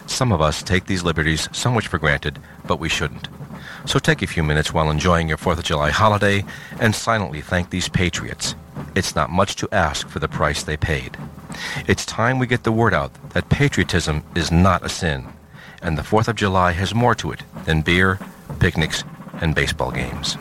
Some 0.05 0.33
of 0.33 0.41
us 0.41 0.61
take 0.61 0.87
these 0.87 1.01
liberties 1.01 1.47
so 1.53 1.71
much 1.71 1.87
for 1.87 1.97
granted, 1.97 2.39
but 2.67 2.81
we 2.81 2.89
shouldn't. 2.89 3.29
So 3.85 3.99
take 3.99 4.21
a 4.21 4.27
few 4.27 4.43
minutes 4.43 4.73
while 4.73 4.89
enjoying 4.89 5.27
your 5.27 5.37
4th 5.37 5.57
of 5.57 5.63
July 5.63 5.89
holiday 5.89 6.45
and 6.79 6.95
silently 6.95 7.41
thank 7.41 7.69
these 7.69 7.89
patriots. 7.89 8.55
It's 8.95 9.15
not 9.15 9.29
much 9.29 9.55
to 9.57 9.69
ask 9.71 10.07
for 10.07 10.19
the 10.19 10.27
price 10.27 10.63
they 10.63 10.77
paid. 10.77 11.17
It's 11.87 12.05
time 12.05 12.39
we 12.39 12.47
get 12.47 12.63
the 12.63 12.71
word 12.71 12.93
out 12.93 13.11
that 13.31 13.49
patriotism 13.49 14.23
is 14.35 14.51
not 14.51 14.85
a 14.85 14.89
sin, 14.89 15.27
and 15.81 15.97
the 15.97 16.03
4th 16.03 16.27
of 16.27 16.35
July 16.35 16.71
has 16.71 16.93
more 16.93 17.15
to 17.15 17.31
it 17.31 17.41
than 17.65 17.81
beer, 17.81 18.19
picnics, 18.59 19.03
and 19.41 19.55
baseball 19.55 19.91
games. 19.91 20.37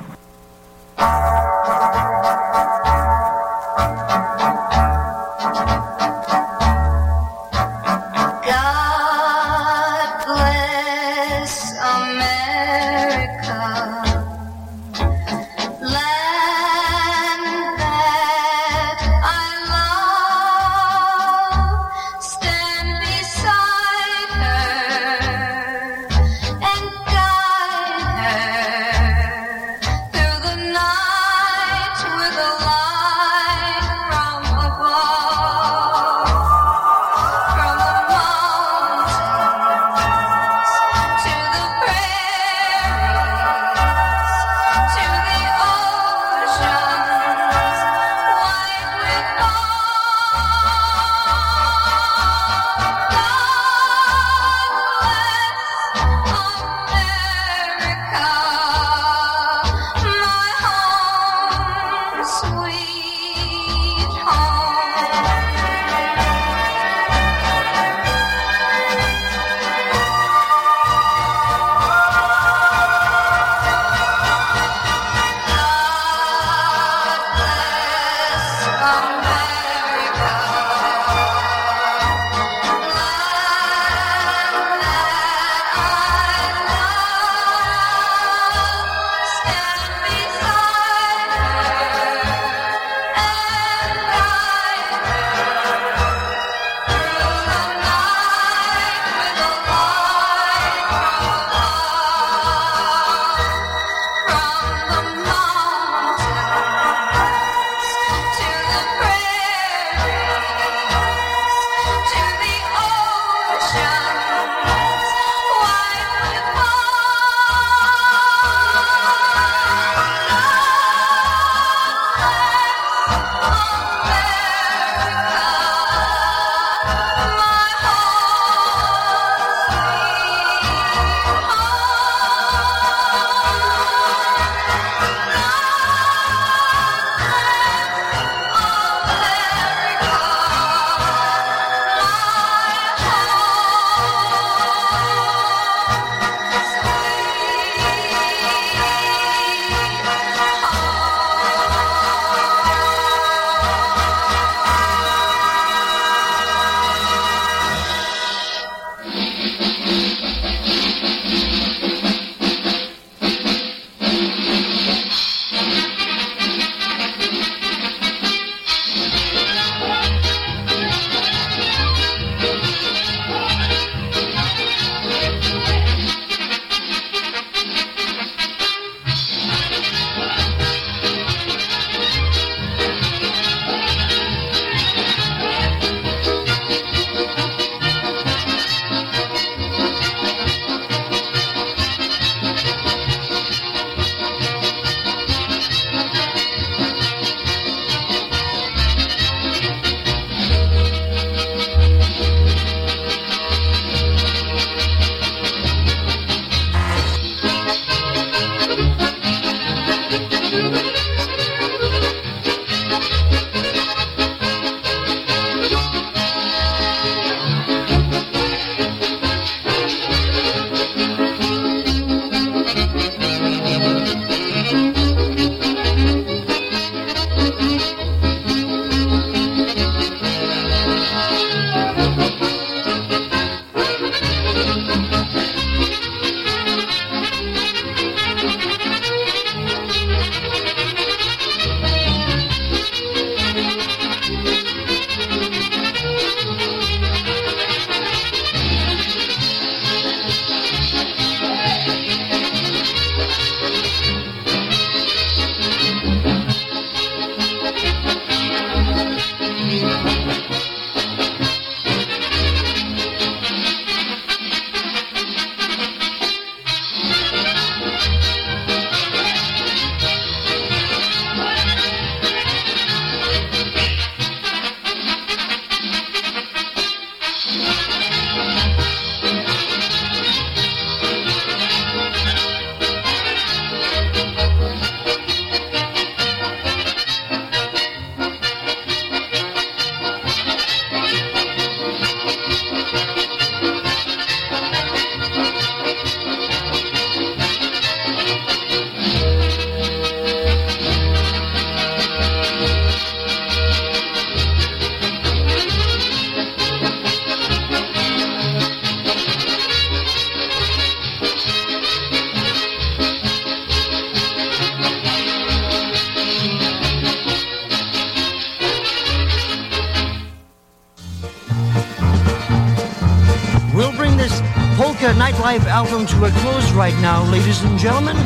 Now, 327.01 327.25
ladies 327.31 327.63
and 327.63 327.79
gentlemen. 327.79 328.17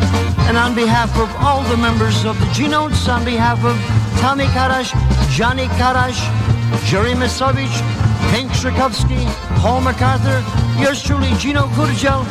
And 0.49 0.57
on 0.57 0.75
behalf 0.75 1.17
of 1.19 1.29
all 1.37 1.63
the 1.65 1.77
members 1.77 2.25
of 2.25 2.39
the 2.41 2.47
G-Notes, 2.53 3.09
on 3.09 3.25
behalf 3.25 3.65
of 3.65 3.77
Tommy 4.21 4.45
Karash, 4.47 4.93
Johnny 5.31 5.67
Karash, 5.79 6.21
Jerry 6.87 7.15
Misovich, 7.15 7.77
Hank 8.33 8.51
Strakowski, 8.51 9.25
Paul 9.61 9.81
MacArthur, 9.81 10.43
yours 10.81 11.03
truly, 11.03 11.31
Gino 11.39 11.67
Kurdziel. 11.75 12.25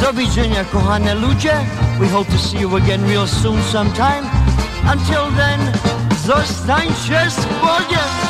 Do 0.00 0.12
widzenia, 0.12 0.64
kochane 0.64 1.14
ludzie. 1.14 1.56
We 1.98 2.08
hope 2.08 2.28
to 2.28 2.38
see 2.38 2.58
you 2.58 2.76
again 2.76 3.04
real 3.04 3.26
soon 3.26 3.60
sometime. 3.62 4.24
Until 4.86 5.30
then, 5.36 5.60
zostańcie 6.26 7.30
z 7.30 7.46
Bogiem! 7.60 8.29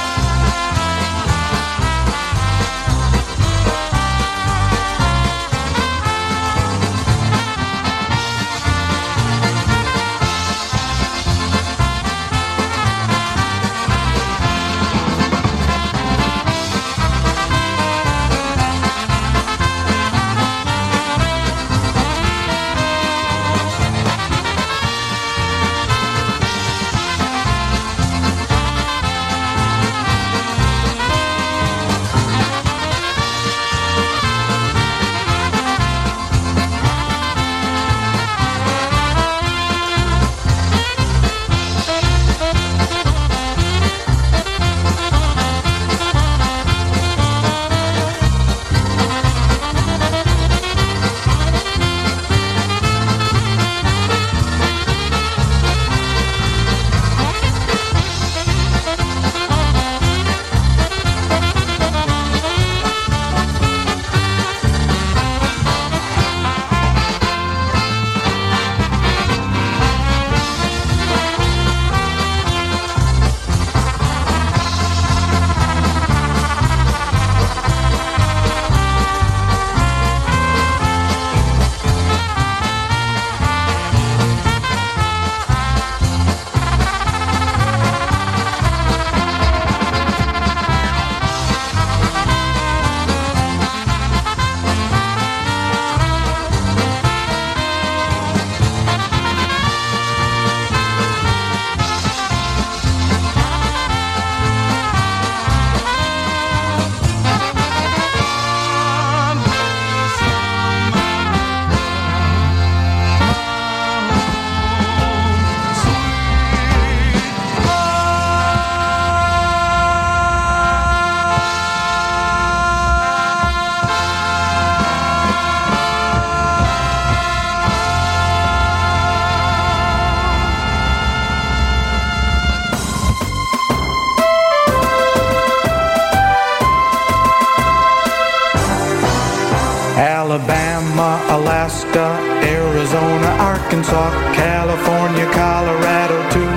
Arkansas, 143.91 144.33
California, 144.35 145.27
Colorado 145.27 146.17
too. 146.31 146.51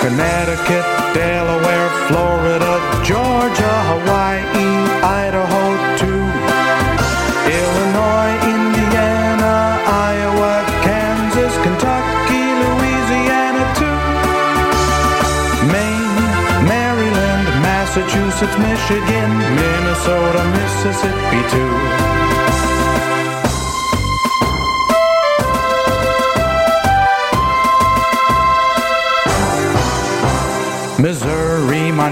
Connecticut, 0.00 0.84
Delaware, 1.12 1.90
Florida, 2.08 2.80
Georgia, 3.04 3.74
Hawaii, 3.90 4.40
Idaho 5.02 5.64
too. 6.00 6.24
Illinois, 7.60 8.34
Indiana, 8.48 9.78
Iowa, 9.86 10.64
Kansas, 10.82 11.54
Kentucky, 11.62 12.44
Louisiana 12.62 13.64
too. 13.76 14.00
Maine, 15.68 16.24
Maryland, 16.64 17.48
Massachusetts, 17.60 18.56
Michigan, 18.58 19.30
Minnesota, 19.56 20.44
Mississippi 20.56 21.42
too. 21.50 21.83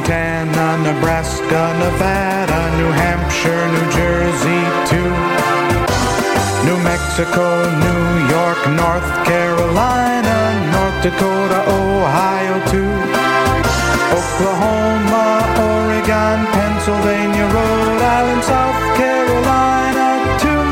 Montana, 0.03 0.79
Nebraska, 0.83 1.63
Nevada, 1.79 2.77
New 2.77 2.91
Hampshire, 2.91 3.67
New 3.71 3.87
Jersey 3.95 4.63
too. 4.91 5.13
New 6.67 6.79
Mexico, 6.83 7.47
New 7.87 8.05
York, 8.27 8.61
North 8.75 9.11
Carolina, 9.25 10.39
North 10.75 10.99
Dakota, 11.05 11.61
Ohio 11.71 12.55
too. 12.67 12.93
Oklahoma, 14.19 15.47
Oregon, 15.71 16.47
Pennsylvania, 16.51 17.47
Rhode 17.55 18.03
Island, 18.03 18.43
South 18.43 18.83
Carolina 18.99 20.09
too. 20.43 20.65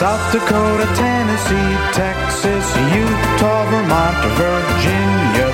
South 0.00 0.24
Dakota, 0.32 0.86
Tennessee, 0.96 1.72
Texas, 1.92 2.64
Utah, 2.96 3.64
Vermont, 3.68 4.16
Virginia 4.40 5.47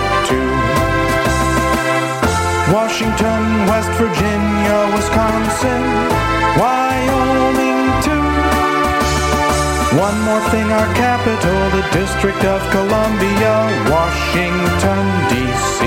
Washington, 2.94 3.66
West 3.66 3.90
Virginia, 3.98 4.76
Wisconsin, 4.94 5.82
Wyoming 6.62 7.90
too. 8.06 8.26
One 9.98 10.16
more 10.22 10.40
thing, 10.50 10.70
our 10.70 10.94
capital, 10.94 11.70
the 11.70 11.82
District 11.90 12.44
of 12.44 12.62
Columbia, 12.70 13.66
Washington, 13.90 15.00
D.C. 15.28 15.86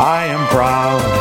I 0.00 0.26
am 0.26 0.44
proud 0.48 1.17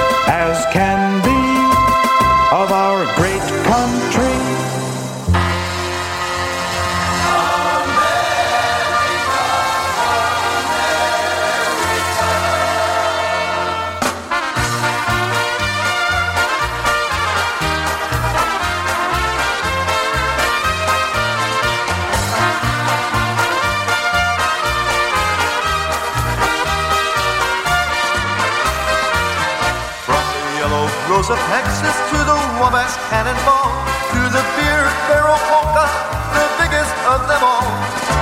yellow 31.27 31.39
of 31.39 31.49
Texas 31.51 31.95
to 32.11 32.17
the 32.23 32.37
Wabash 32.59 32.95
Cannonball 33.09 33.71
to 34.11 34.21
the 34.31 34.43
beer 34.55 34.83
barrel 35.07 35.37
polka, 35.51 35.87
the 36.33 36.45
biggest 36.59 36.93
of 37.07 37.27
them 37.27 37.43
all. 37.43 37.67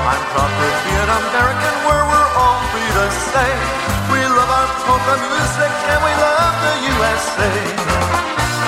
I'm 0.09 0.21
proud 0.33 0.49
to 0.49 0.67
be 0.85 0.93
an 0.93 1.09
American 1.09 1.75
where 1.85 2.03
we're 2.09 2.31
all 2.37 2.61
free 2.71 2.91
to 2.97 3.07
say 3.29 3.49
we 4.11 4.21
love 4.25 4.49
our 4.49 4.69
polka 4.85 5.15
music 5.21 5.71
and 5.91 5.99
we 6.01 6.13
love 6.17 6.55
the 6.65 6.75
USA. 6.93 8.64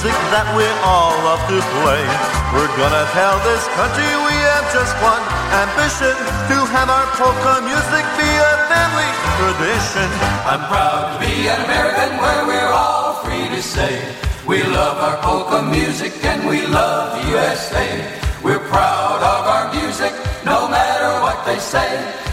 Music 0.00 0.16
that 0.32 0.48
we 0.56 0.64
all 0.80 1.12
love 1.28 1.44
to 1.44 1.60
play. 1.84 2.00
We're 2.56 2.72
gonna 2.80 3.04
tell 3.12 3.36
this 3.44 3.68
country 3.76 4.08
we 4.24 4.36
have 4.48 4.64
just 4.72 4.96
one 5.04 5.20
ambition 5.60 6.16
to 6.48 6.56
have 6.72 6.88
our 6.88 7.04
polka 7.20 7.60
music 7.60 8.04
be 8.16 8.24
a 8.24 8.52
family 8.72 9.10
tradition. 9.36 10.08
I'm 10.48 10.64
proud 10.72 11.04
to 11.12 11.14
be 11.20 11.52
an 11.52 11.60
American 11.68 12.16
where 12.16 12.48
we're 12.48 12.72
all 12.72 13.20
free 13.20 13.44
to 13.52 13.60
say 13.60 14.00
we 14.48 14.64
love 14.64 14.96
our 15.04 15.20
polka 15.20 15.68
music 15.68 16.16
and 16.24 16.48
we 16.48 16.64
love 16.64 17.20
the 17.20 17.36
USA. 17.36 17.84
We're 18.40 18.64
proud 18.72 19.20
of 19.20 19.42
our 19.52 19.68
music 19.68 20.16
no 20.48 20.64
matter 20.64 21.20
what 21.20 21.44
they 21.44 21.60
say. 21.60 22.29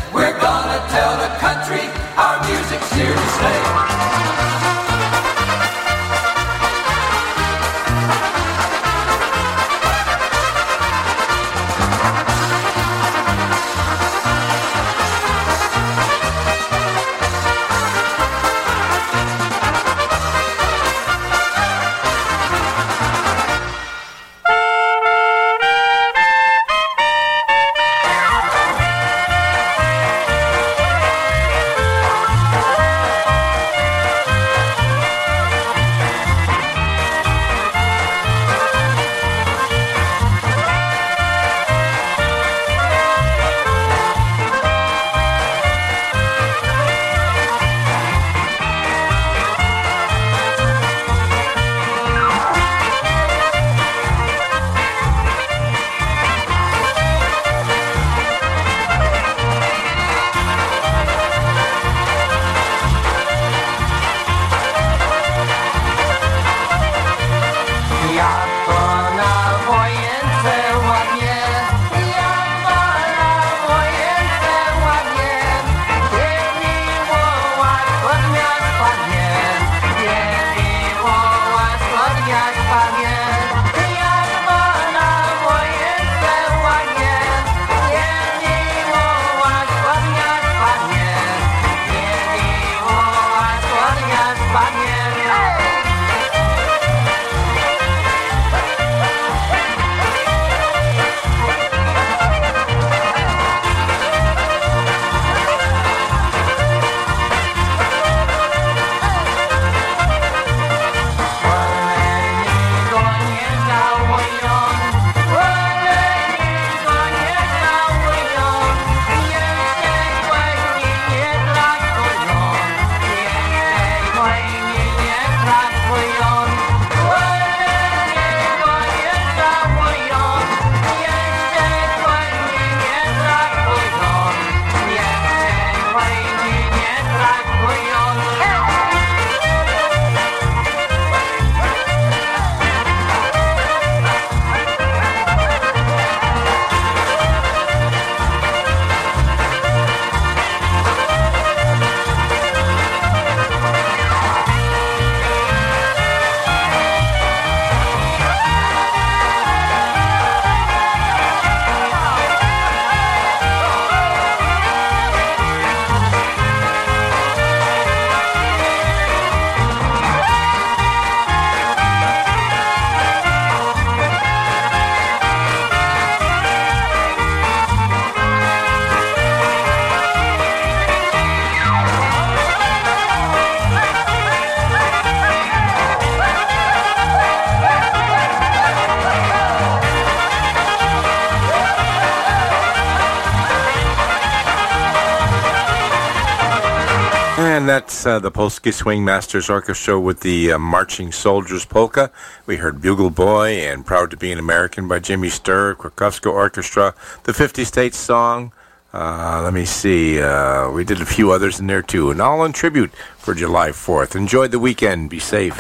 Uh, 198.08 198.20
the 198.20 198.32
Polski 198.32 198.74
Swing 198.74 199.04
Masters 199.04 199.50
Orchestra 199.50 200.00
with 200.00 200.22
the 200.22 200.54
uh, 200.54 200.58
Marching 200.58 201.12
Soldiers 201.12 201.66
Polka. 201.66 202.10
We 202.46 202.56
heard 202.56 202.82
Bugle 202.82 203.10
Boy 203.10 203.58
and 203.68 203.86
Proud 203.86 204.12
to 204.12 204.18
Be 204.18 204.32
an 204.32 204.40
American 204.40 204.88
by 204.88 205.00
Jimmy 205.00 205.28
Sturr, 205.28 205.76
Krakowska 205.76 206.32
Orchestra, 206.32 206.96
the 207.24 207.34
50 207.34 207.66
States 207.66 207.98
song. 207.98 208.54
Uh, 208.94 209.42
let 209.44 209.54
me 209.54 209.66
see. 209.66 210.22
Uh, 210.22 210.72
we 210.72 210.86
did 210.86 211.02
a 211.02 211.06
few 211.06 211.32
others 211.32 211.60
in 211.60 211.68
there 211.68 211.82
too, 211.82 212.10
and 212.10 212.22
all 212.22 212.46
in 212.46 212.54
tribute 212.54 212.92
for 213.18 213.34
July 213.34 213.72
4th. 213.72 214.16
Enjoy 214.16 214.48
the 214.48 214.58
weekend. 214.58 215.10
Be 215.10 215.20
safe. 215.20 215.60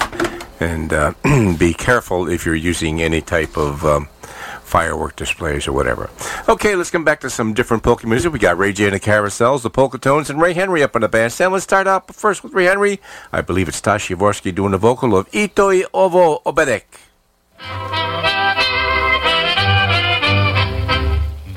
And 0.61 0.93
uh, 0.93 1.15
be 1.59 1.73
careful 1.73 2.29
if 2.29 2.45
you're 2.45 2.55
using 2.55 3.01
any 3.01 3.19
type 3.19 3.57
of 3.57 3.83
um, 3.83 4.07
firework 4.67 5.15
displays 5.15 5.67
or 5.67 5.71
whatever. 5.71 6.09
Okay, 6.49 6.75
let's 6.75 6.91
come 6.91 7.05
back 7.05 7.21
to 7.21 7.29
some 7.29 7.53
different 7.53 7.83
polka 7.83 8.05
music. 8.05 8.33
We 8.33 8.39
got 8.39 8.57
Ray 8.57 8.73
J 8.73 8.85
and 8.85 8.93
the 8.93 8.99
Carousels, 8.99 9.61
the 9.61 9.69
Polka 9.69 9.97
Tones, 9.97 10.29
and 10.29 10.41
Ray 10.41 10.53
Henry 10.53 10.83
up 10.83 10.95
on 10.95 11.01
the 11.01 11.07
bandstand. 11.07 11.53
Let's 11.53 11.63
start 11.63 11.87
out 11.87 12.13
first 12.13 12.43
with 12.43 12.53
Ray 12.53 12.65
Henry. 12.65 12.99
I 13.31 13.41
believe 13.41 13.67
it's 13.69 13.81
Tashi 13.81 14.13
Yavorsky 14.13 14.53
doing 14.53 14.71
the 14.71 14.77
vocal 14.77 15.15
of 15.15 15.31
Itoi 15.31 15.85
Ovo 15.93 16.41
Oberek. 16.45 16.83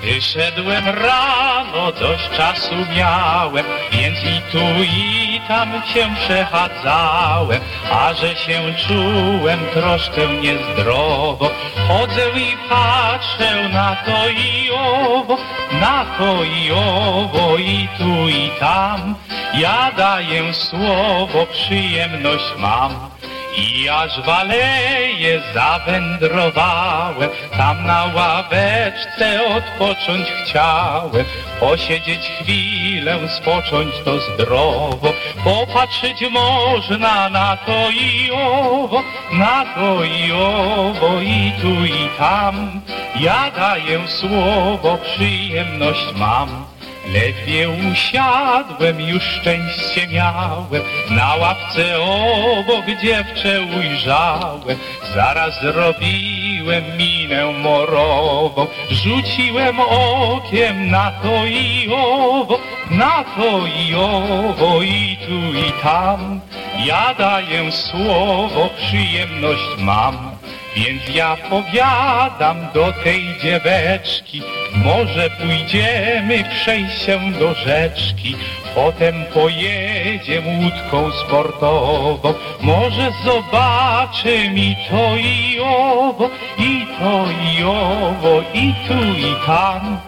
Wyszedłem 0.01 0.85
rano, 0.89 1.93
dość 1.93 2.31
czasu 2.37 2.75
miałem, 2.97 3.67
więc 3.93 4.19
i 4.19 4.53
tu 4.53 4.59
i 4.83 5.30
tam 5.51 5.83
się 5.95 6.09
przechadzałem, 6.15 7.61
a 7.93 8.15
że 8.15 8.37
się 8.37 8.61
czułem 8.87 9.61
troszkę 9.75 10.29
niezdrowo. 10.29 11.51
Chodzę 11.89 12.31
i 12.41 12.57
patrzę 12.69 13.69
na 13.69 13.97
to 13.97 14.29
i 14.29 14.71
owo, 14.71 15.37
na 15.81 16.07
to 16.19 16.45
i 16.45 16.71
owo, 16.73 17.57
i 17.59 17.89
tu 17.99 18.29
i 18.29 18.51
tam. 18.61 19.15
Ja 19.55 19.93
daję 19.97 20.55
słowo, 20.55 21.47
przyjemność 21.47 22.55
mam. 22.59 23.11
I 23.57 23.89
aż 23.89 24.21
w 24.23 24.29
aleje 24.29 25.43
zawędrowałem, 25.55 27.31
tam 27.57 27.87
na 27.87 28.05
ławeczce 28.15 29.41
odpocząć 29.57 30.29
chciałem. 30.31 31.25
Posiedzieć 31.61 32.21
chwilę, 32.41 33.19
spocząć 33.29 33.95
to 34.05 34.19
zdrowo, 34.21 35.13
popatrzeć 35.45 36.25
można 36.31 37.29
na 37.29 37.57
to 37.57 37.91
i 37.91 38.31
owo, 38.31 39.03
na 39.33 39.65
to 39.75 40.05
i 40.05 40.33
owo, 40.33 41.21
i 41.21 41.53
tu 41.63 41.85
i 41.85 42.09
tam. 42.19 42.81
Ja 43.21 43.51
daję 43.51 44.09
słowo, 44.09 44.99
przyjemność 44.99 46.07
mam. 46.17 46.70
Ledwie 47.13 47.69
usiadłem, 47.69 49.01
już 49.01 49.23
szczęście 49.23 50.07
miałem, 50.09 50.83
na 51.11 51.35
ławce 51.35 52.01
obok 52.01 52.87
dziewczę 53.03 53.61
ujrzałem. 53.79 54.79
Zaraz 55.15 55.61
zrobiłem 55.61 56.85
minę 56.97 57.53
morową, 57.53 58.67
rzuciłem 58.91 59.81
okiem 59.81 60.91
na 60.91 61.11
to 61.23 61.47
i 61.47 61.89
owo, 61.93 62.59
na 62.91 63.25
to 63.25 63.67
i 63.67 63.95
owo, 63.95 64.83
i 64.83 65.19
tu 65.27 65.59
i 65.59 65.73
tam. 65.83 66.41
Ja 66.85 67.15
daję 67.15 67.73
słowo, 67.73 68.71
przyjemność 68.77 69.79
mam. 69.79 70.30
Więc 70.77 71.03
ja 71.15 71.37
powiadam 71.51 72.57
do 72.75 72.93
tej 73.05 73.39
dzieweczki, 73.43 74.43
może 74.75 75.31
pójdziemy 75.31 76.45
przejść 76.45 77.03
się 77.03 77.33
do 77.33 77.55
rzeczki, 77.55 78.37
potem 78.75 79.15
pojedziemy 79.35 80.59
łódką 80.65 81.11
sportową, 81.27 82.35
może 82.61 83.13
zobaczymy 83.25 84.61
i 84.61 84.77
to 84.91 85.17
i 85.17 85.61
owo, 85.61 86.31
i 86.59 86.87
to 86.99 87.25
i 87.31 87.65
owo, 87.65 88.43
i 88.55 88.75
tu 88.89 89.19
i 89.19 89.47
tam. 89.47 89.99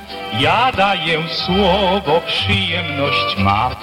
Ja 0.40 0.72
daję 0.72 1.22
słowo, 1.28 2.20
przyjemność 2.26 3.36
mam. 3.39 3.74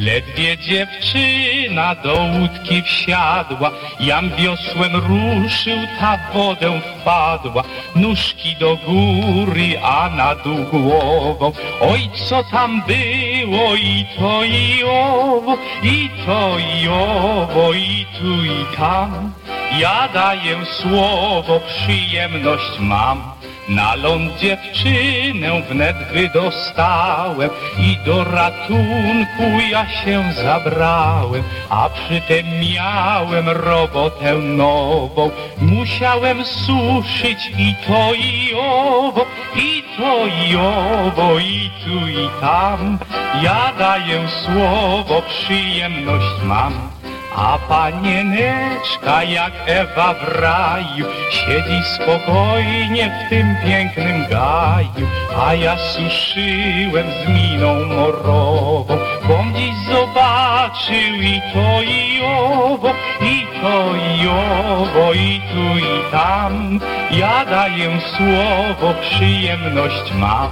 Ledwie 0.00 0.58
dziewczyna 0.58 1.94
do 1.94 2.14
łódki 2.14 2.82
wsiadła, 2.82 3.70
jam 4.00 4.30
wiosłem 4.36 4.96
ruszył, 4.96 5.78
ta 6.00 6.18
wodę 6.34 6.80
wpadła. 6.80 7.62
Nóżki 7.96 8.56
do 8.56 8.76
góry, 8.76 9.78
a 9.82 10.10
na 10.10 10.34
dół 10.34 10.56
głową. 10.72 11.52
Oj, 11.80 12.10
co 12.28 12.44
tam 12.44 12.82
było 12.86 13.74
i 13.74 14.06
to 14.18 14.44
i 14.44 14.84
owo, 14.84 15.56
i 15.82 16.10
to 16.26 16.56
i 16.58 16.88
owo, 16.88 17.72
i 17.72 18.06
tu 18.18 18.44
i 18.44 18.76
tam. 18.76 19.32
Ja 19.78 20.08
daję 20.14 20.56
słowo, 20.66 21.60
przyjemność 21.60 22.78
mam. 22.78 23.39
Na 23.68 23.94
ląd 23.94 24.38
dziewczynę 24.38 25.62
wnet 25.62 25.96
wydostałem 26.12 27.50
i 27.78 27.96
do 28.06 28.24
ratunku 28.24 29.42
ja 29.70 29.88
się 29.88 30.32
zabrałem, 30.32 31.42
a 31.68 31.88
przy 31.88 32.20
tym 32.20 32.46
miałem 32.74 33.48
robotę 33.48 34.34
nową. 34.34 35.30
Musiałem 35.58 36.44
suszyć 36.44 37.52
i 37.58 37.74
to 37.86 38.14
i 38.14 38.54
owo, 38.54 39.26
i 39.56 39.82
to 39.96 40.26
i 40.26 40.56
owo, 40.56 41.38
i 41.38 41.70
tu 41.84 42.08
i 42.08 42.28
tam. 42.40 42.98
Ja 43.42 43.72
daję 43.78 44.28
słowo, 44.28 45.22
przyjemność 45.22 46.42
mam. 46.44 46.99
A 47.36 47.58
panieneczka 47.68 49.22
jak 49.22 49.52
Ewa 49.66 50.14
w 50.14 50.22
raju 50.40 51.06
Siedzi 51.30 51.80
spokojnie 51.94 53.10
w 53.10 53.30
tym 53.30 53.56
pięknym 53.64 54.26
gaju. 54.30 55.06
A 55.46 55.54
ja 55.54 55.76
suszyłem 55.78 57.06
z 57.10 57.28
miną 57.28 57.84
morową 57.84 58.98
Bom 59.28 59.54
dziś 59.54 59.74
zobaczył 59.90 61.14
i 61.22 61.42
to 61.52 61.82
i 61.82 62.20
owo 62.24 62.94
I 63.20 63.46
to 63.62 63.96
i 63.96 64.28
owo 64.28 65.12
i 65.12 65.40
tu 65.52 65.78
i 65.78 66.10
tam. 66.10 66.80
Ja 67.10 67.44
daję 67.44 68.00
słowo, 68.00 68.94
przyjemność 69.00 70.12
mam 70.14 70.50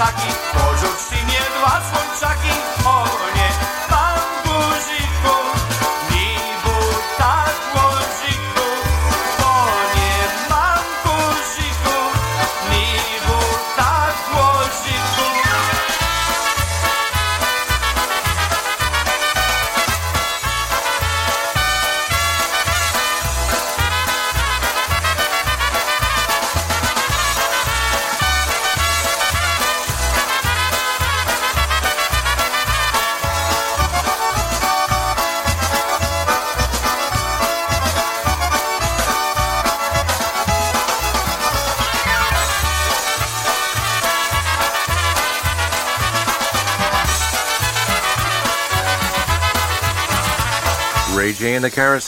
takich 0.00 0.36
porzuć, 0.52 1.00
si 1.08 1.26
nie 1.26 1.40
dwa 1.58 1.80
słońca. 1.90 2.09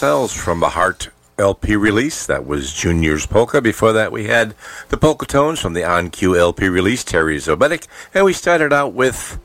Carousels 0.03 0.37
from 0.37 0.59
the 0.59 0.71
Heart 0.71 1.11
LP 1.39 1.77
release. 1.77 2.27
That 2.27 2.45
was 2.45 2.73
Junior's 2.73 3.25
Polka. 3.25 3.63
Before 3.63 3.93
that, 3.93 4.11
we 4.11 4.25
had 4.25 4.57
the 4.89 4.97
Polka 4.97 5.27
Tones 5.27 5.61
from 5.61 5.75
the 5.75 5.85
On 5.85 6.11
Cue 6.11 6.37
LP 6.37 6.69
release, 6.69 7.05
Terry 7.05 7.37
Zobetic. 7.37 7.87
And 8.13 8.25
we 8.25 8.33
started 8.33 8.73
out 8.73 8.95
with. 8.95 9.39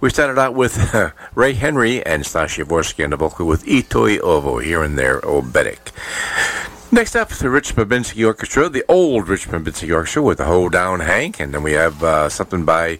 We 0.00 0.08
started 0.08 0.38
out 0.38 0.54
with 0.54 0.94
Ray 1.34 1.52
Henry 1.52 2.02
and 2.06 2.24
Stasia 2.24 2.64
Vorsky 2.64 3.04
on 3.04 3.10
the 3.10 3.16
vocal 3.16 3.46
with 3.46 3.66
Itoi 3.66 4.18
Ovo 4.20 4.60
here 4.60 4.82
and 4.82 4.98
there, 4.98 5.20
Oberek. 5.20 5.92
Next 6.90 7.14
up, 7.14 7.28
the 7.28 7.50
Rich 7.50 7.76
Babinski 7.76 8.24
Orchestra, 8.26 8.70
the 8.70 8.84
old 8.88 9.28
Rich 9.28 9.48
Babinski 9.48 9.94
Orchestra 9.94 10.22
with 10.22 10.38
the 10.38 10.46
Hold 10.46 10.72
Down 10.72 11.00
Hank, 11.00 11.38
and 11.38 11.52
then 11.52 11.62
we 11.62 11.72
have 11.72 12.02
uh, 12.02 12.30
something 12.30 12.64
by 12.64 12.98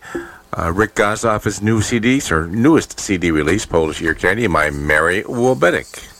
uh, 0.52 0.72
Rick 0.74 0.94
Gozoff, 0.94 1.62
new 1.62 1.80
CD, 1.80 2.20
or 2.30 2.46
newest 2.48 3.00
CD 3.00 3.30
release, 3.30 3.64
Polish 3.64 4.02
Ear 4.02 4.12
Candy, 4.12 4.46
My 4.46 4.68
Mary 4.68 5.22
Wobetic. 5.22 6.17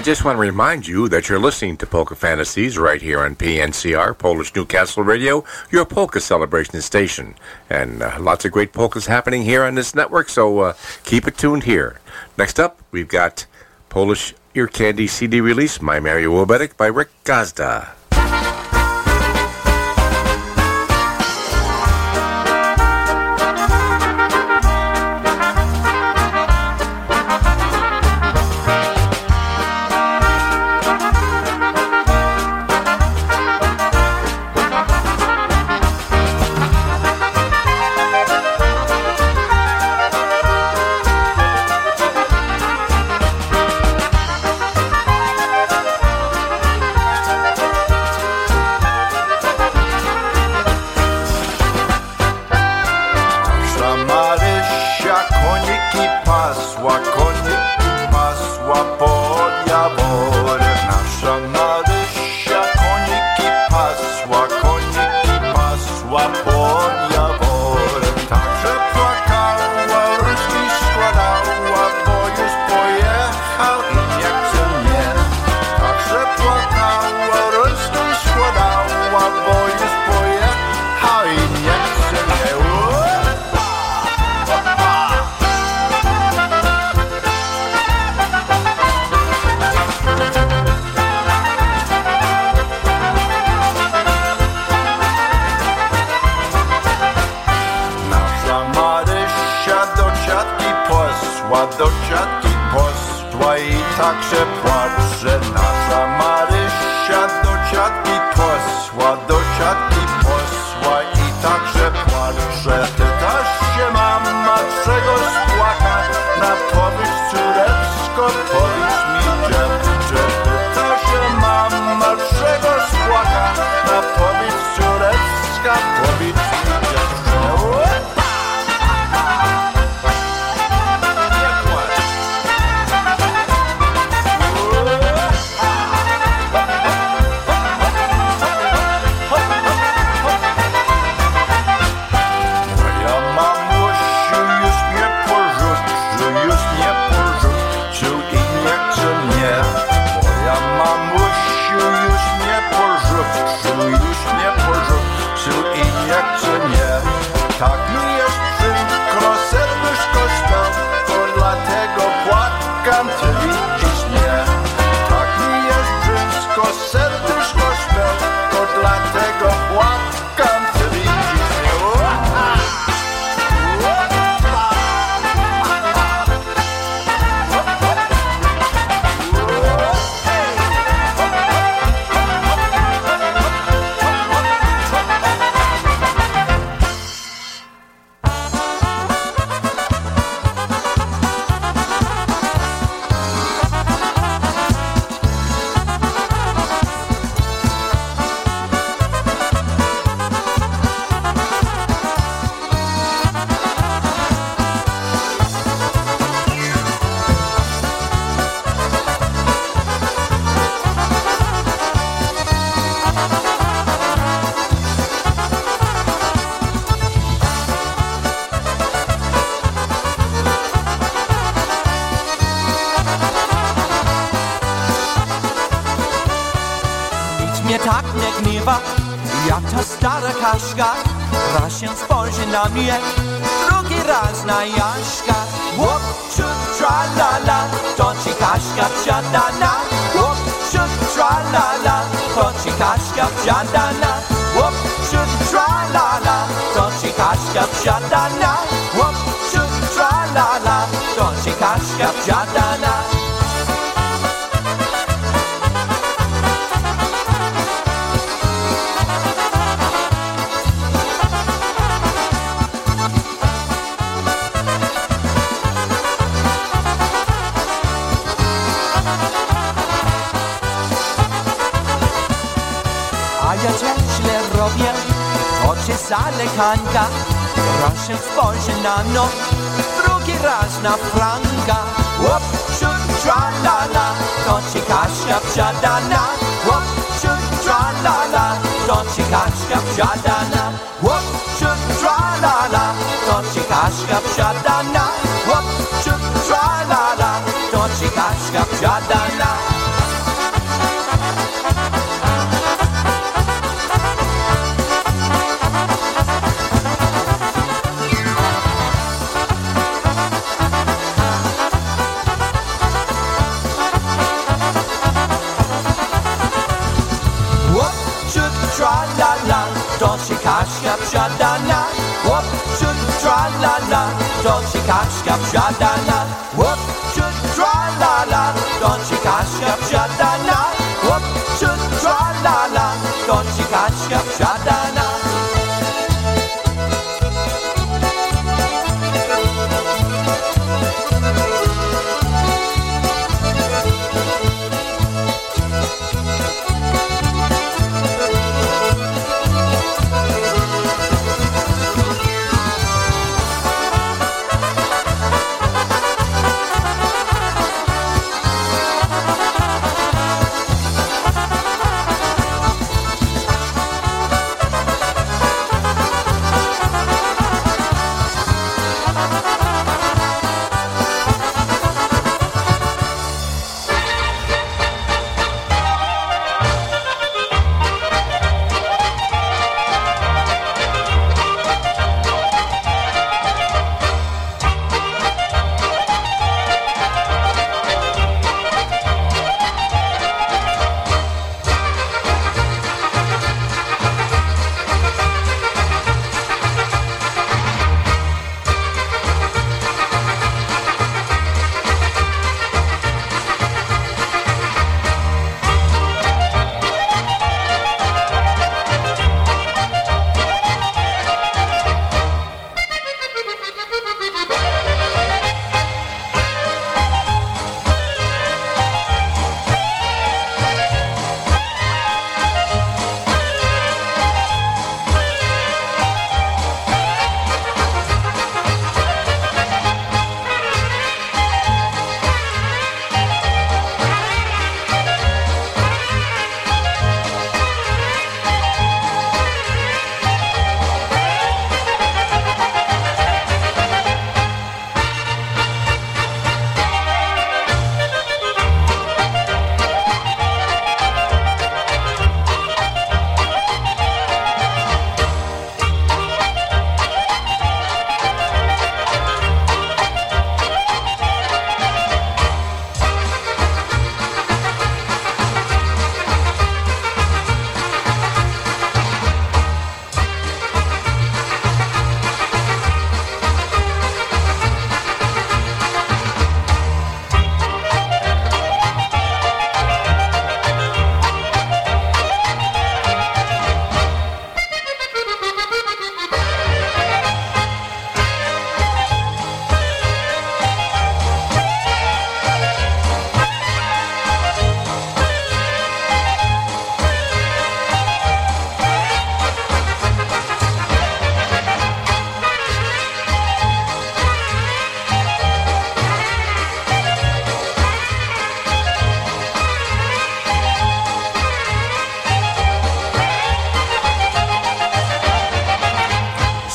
I 0.00 0.02
just 0.02 0.24
want 0.24 0.36
to 0.36 0.40
remind 0.40 0.88
you 0.88 1.10
that 1.10 1.28
you're 1.28 1.38
listening 1.38 1.76
to 1.76 1.86
Polka 1.86 2.14
Fantasies 2.14 2.78
right 2.78 3.02
here 3.02 3.20
on 3.20 3.36
PNCR, 3.36 4.16
Polish 4.16 4.54
Newcastle 4.54 5.02
Radio, 5.02 5.44
your 5.70 5.84
polka 5.84 6.20
celebration 6.20 6.80
station. 6.80 7.34
And 7.68 8.02
uh, 8.02 8.16
lots 8.18 8.46
of 8.46 8.50
great 8.50 8.72
polkas 8.72 9.04
happening 9.04 9.42
here 9.42 9.62
on 9.62 9.74
this 9.74 9.94
network, 9.94 10.30
so 10.30 10.60
uh, 10.60 10.72
keep 11.04 11.26
it 11.26 11.36
tuned 11.36 11.64
here. 11.64 12.00
Next 12.38 12.58
up, 12.58 12.80
we've 12.90 13.08
got 13.08 13.44
Polish 13.90 14.32
Ear 14.54 14.68
Candy 14.68 15.06
CD 15.06 15.42
release, 15.42 15.82
My 15.82 16.00
Mary 16.00 16.24
Wobetic 16.24 16.78
by 16.78 16.86
Rick 16.86 17.10
Gazda. 17.24 17.99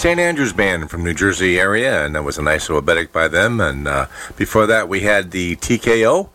St. 0.06 0.19
Andrews 0.19 0.53
Band 0.53 0.91
from 0.91 1.03
New 1.03 1.15
Jersey 1.15 1.60
area, 1.60 2.06
and 2.06 2.14
that 2.14 2.23
was 2.23 2.38
a 2.38 2.41
nice 2.44 2.68
oberek 2.68 3.11
by 3.11 3.27
them. 3.27 3.60
And 3.60 3.88
uh, 3.88 4.06
before 4.38 4.68
that, 4.68 4.88
we 4.88 4.99
had 4.99 5.32
the 5.32 5.56
TKO, 5.56 6.30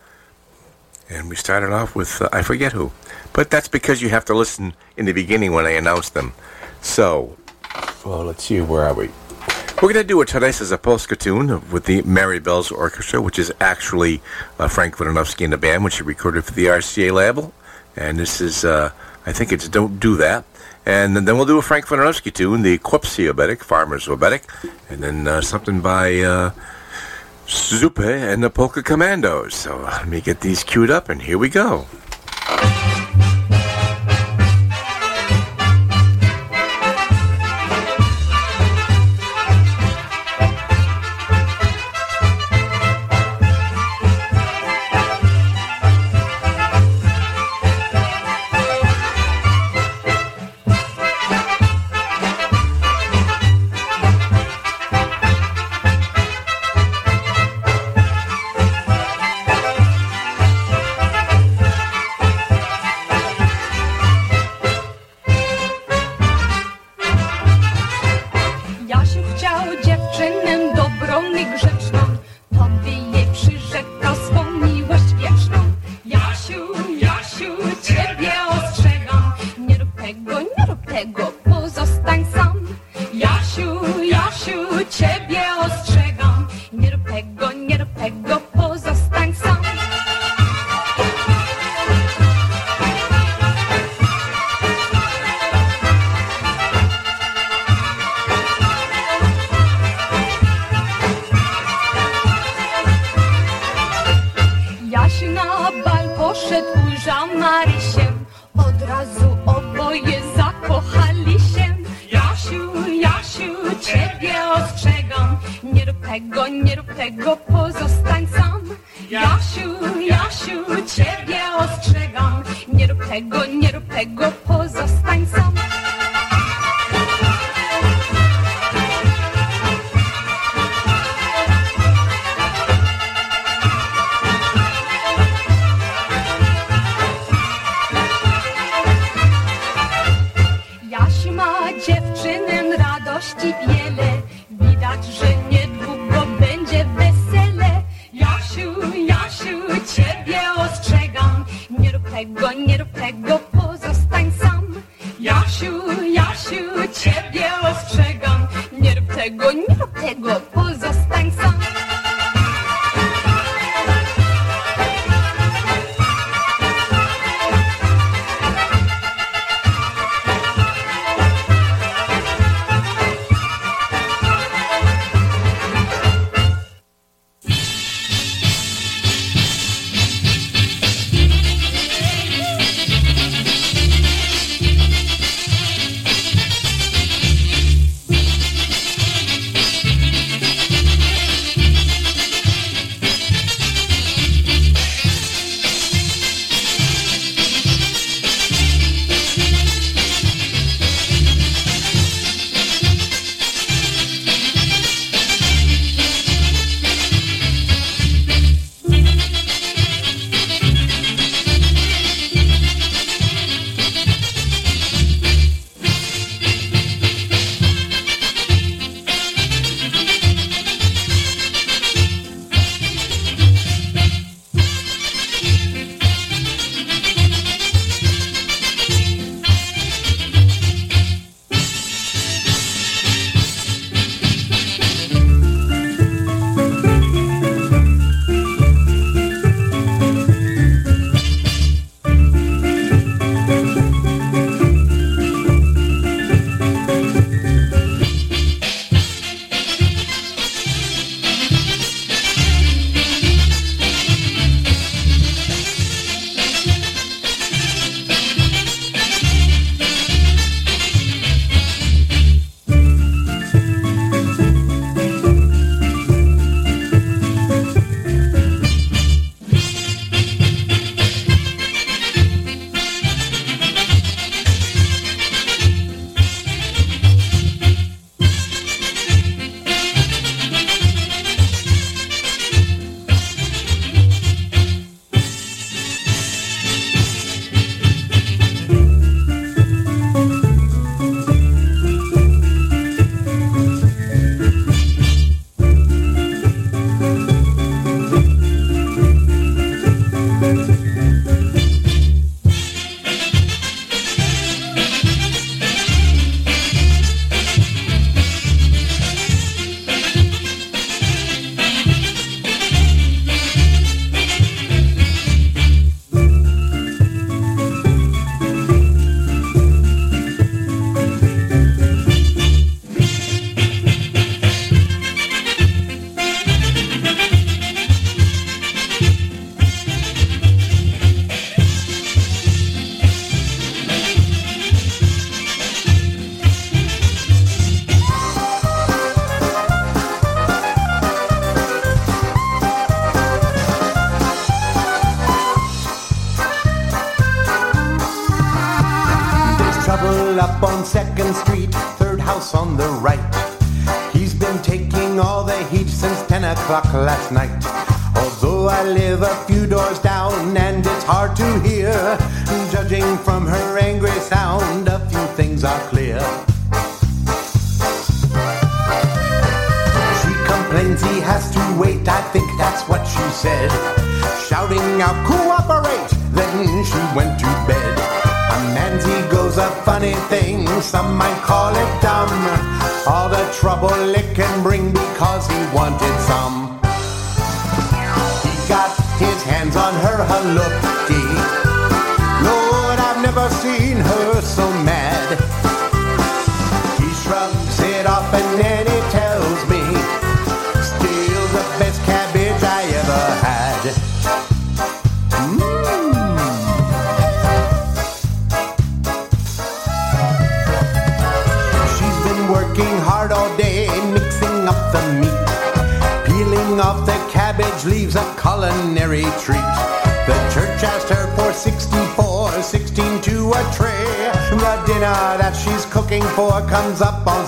and 1.09 1.29
we 1.29 1.37
started 1.37 1.71
off 1.73 1.95
with 1.95 2.21
uh, 2.21 2.29
I 2.33 2.43
forget 2.43 2.73
who, 2.73 2.91
but 3.33 3.49
that's 3.49 3.69
because 3.69 4.03
you 4.03 4.09
have 4.09 4.25
to 4.25 4.35
listen 4.35 4.75
in 4.97 5.07
the 5.07 5.13
beginning 5.13 5.53
when 5.53 5.67
I 5.67 5.71
announce 5.71 6.09
them. 6.09 6.33
So, 6.81 7.37
well, 8.05 8.25
let's 8.25 8.43
see, 8.43 8.61
where 8.61 8.83
are 8.83 8.93
we? 8.93 9.09
We're 9.77 9.93
going 9.93 9.95
to 9.95 10.03
do 10.03 10.21
a 10.21 10.27
Teresa 10.27 10.65
Zapolska 10.65 11.17
tune 11.17 11.71
with 11.71 11.85
the 11.85 12.03
Mary 12.03 12.41
Bells 12.41 12.73
Orchestra, 12.73 13.23
which 13.23 13.39
is 13.39 13.53
actually 13.61 14.21
uh, 14.59 14.67
Frank 14.67 14.97
Wojnarowski 14.97 15.43
in 15.43 15.51
the 15.51 15.59
band, 15.59 15.85
which 15.85 15.99
he 15.99 16.03
recorded 16.03 16.43
for 16.43 16.55
the 16.55 16.67
RCA 16.67 17.13
label. 17.13 17.55
And 17.95 18.19
this 18.19 18.41
is, 18.41 18.65
I 18.65 18.91
think 19.27 19.53
it's 19.53 19.69
Don't 19.69 20.01
Do 20.01 20.17
That. 20.17 20.45
And 20.91 21.17
then 21.17 21.37
we'll 21.37 21.47
do 21.47 21.57
a 21.57 21.63
Frank 21.63 21.87
Wojnarowski 21.87 22.35
tune, 22.35 22.63
the 22.63 22.77
Quipsy 22.79 23.33
Oberek, 23.33 23.61
Farmer's 23.61 24.09
Oberek. 24.09 24.43
And 24.89 25.01
then 25.01 25.29
uh, 25.29 25.41
something 25.41 25.81
by 25.81 26.19
uh, 26.19 26.51
Zupe 27.47 28.05
and 28.05 28.43
the 28.43 28.51
Polka 28.51 28.83
Commandos. 28.83 29.55
So 29.55 29.83
let 29.83 30.09
me 30.09 30.21
get 30.21 30.41
these 30.41 30.65
queued 30.65 30.91
up, 30.91 31.09
and 31.09 31.23
here 31.23 31.39
we 31.39 31.49
go. 31.49 31.87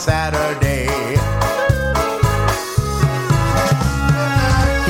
Saturday. 0.02 0.88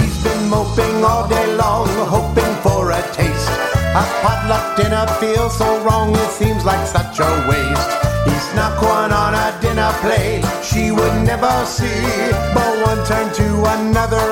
He's 0.00 0.16
been 0.24 0.48
moping 0.48 1.04
all 1.04 1.28
day 1.28 1.54
long, 1.54 1.86
hoping 2.08 2.54
for 2.64 2.92
a 2.92 3.02
taste. 3.12 3.50
A 3.92 4.04
potluck 4.22 4.74
dinner 4.78 5.06
feels 5.20 5.58
so 5.58 5.68
wrong, 5.84 6.16
it 6.16 6.30
seems 6.30 6.64
like 6.64 6.86
such 6.86 7.20
a 7.20 7.30
waste. 7.46 7.92
He 8.24 8.34
snuck 8.52 8.80
one 8.80 9.12
on 9.12 9.34
a 9.34 9.58
dinner 9.60 9.92
plate 10.00 10.42
she 10.72 10.90
would 10.90 11.16
never 11.26 11.52
see, 11.66 12.00
but 12.54 12.72
one 12.86 13.04
turned 13.04 13.34
to 13.34 13.48
another 13.76 14.31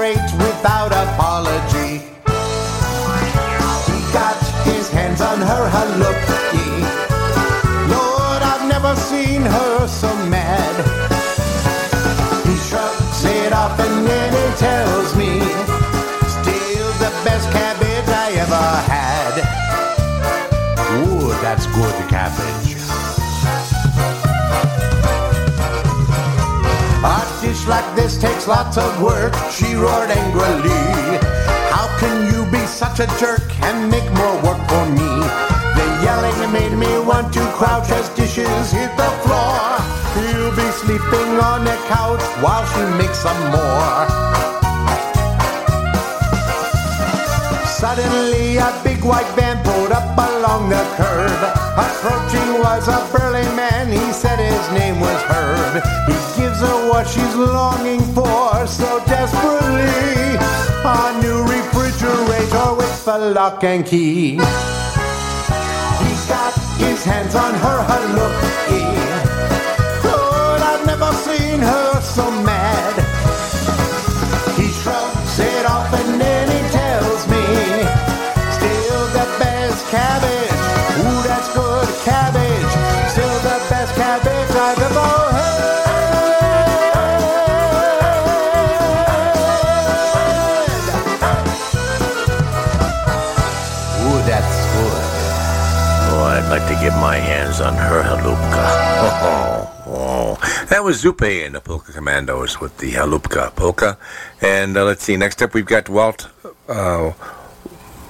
that's 21.51 21.67
good 21.75 21.97
cabbage. 22.09 22.79
A 27.03 27.19
dish 27.43 27.67
like 27.67 27.89
this 27.97 28.21
takes 28.23 28.47
lots 28.47 28.79
of 28.79 29.03
work, 29.03 29.35
she 29.51 29.75
roared 29.75 30.11
angrily. 30.11 30.87
How 31.75 31.89
can 31.99 32.31
you 32.31 32.47
be 32.53 32.65
such 32.67 33.01
a 33.01 33.09
jerk 33.19 33.43
and 33.67 33.91
make 33.91 34.09
more 34.13 34.37
work 34.47 34.63
for 34.71 34.85
me? 34.95 35.11
The 35.75 35.87
yelling 36.07 36.53
made 36.53 36.77
me 36.79 36.93
want 37.03 37.33
to 37.35 37.43
crouch 37.59 37.91
as 37.91 38.09
dishes 38.11 38.71
hit 38.71 38.93
the 38.97 39.11
floor. 39.27 39.59
You'll 40.31 40.55
be 40.55 40.71
sleeping 40.83 41.31
on 41.51 41.65
the 41.65 41.77
couch 41.91 42.23
while 42.45 42.65
she 42.71 42.83
makes 42.95 43.19
some 43.19 43.43
more. 43.51 44.07
Suddenly 47.67 48.59
a 48.59 48.71
big 48.85 49.03
white 49.03 49.31
van 49.35 49.57
pulled 49.65 49.91
up 49.91 50.15
along 50.41 50.69
the 50.71 50.83
curb. 50.97 51.41
Approaching 51.77 52.51
was 52.65 52.89
a 52.89 52.99
burly 53.13 53.45
man, 53.57 53.89
he 53.93 54.13
said 54.13 54.39
his 54.39 54.67
name 54.73 54.99
was 55.01 55.21
Herb. 55.33 55.75
He 56.09 56.17
gives 56.41 56.61
her 56.61 56.89
what 56.89 57.07
she's 57.07 57.35
longing 57.35 58.01
for 58.15 58.67
so 58.67 58.91
desperately. 59.05 60.39
A 60.85 61.21
new 61.23 61.43
refrigerator 61.45 62.75
with 62.75 63.09
a 63.09 63.19
lock 63.37 63.63
and 63.65 63.85
key. 63.85 64.41
He's 66.03 66.25
got 66.33 66.55
his 66.79 67.05
hands 67.05 67.35
on 67.35 67.53
her 67.65 67.79
halupki. 67.91 68.85
Lord, 70.05 70.63
I've 70.71 70.87
never 70.87 71.13
seen 71.27 71.61
her 71.61 72.01
so 72.01 72.31
mad. 72.31 72.50
Cabbage. 79.91 80.55
Ooh, 81.03 81.23
that's 81.27 81.49
good 81.53 81.89
cabbage. 82.05 82.73
Still 83.11 83.37
the 83.43 83.59
best 83.69 83.93
cabbage 83.97 84.51
I've 84.55 84.79
ever 84.79 85.11
heard. 85.35 86.71
Ooh, 94.07 94.21
that's 94.31 94.57
good. 94.75 95.05
Oh, 96.13 96.25
I'd 96.35 96.49
like 96.51 96.67
to 96.69 96.75
get 96.75 96.95
my 97.01 97.17
hands 97.17 97.61
on 97.61 97.75
her 97.75 98.03
halupka. 98.03 98.97
Oh, 99.93 100.37
oh. 100.39 100.67
That 100.69 100.85
was 100.85 101.03
Zupe 101.03 101.45
and 101.47 101.55
the 101.55 101.61
Polka 101.61 101.93
Commandos 101.93 102.61
with 102.61 102.77
the 102.79 102.93
halupka 102.93 103.51
polka. 103.57 103.97
And 104.41 104.77
uh, 104.77 104.85
let's 104.85 105.03
see, 105.03 105.17
next 105.17 105.43
up 105.43 105.55
we've 105.55 105.65
got 105.67 105.89
Walt. 105.89 106.29
Uh, 106.69 107.13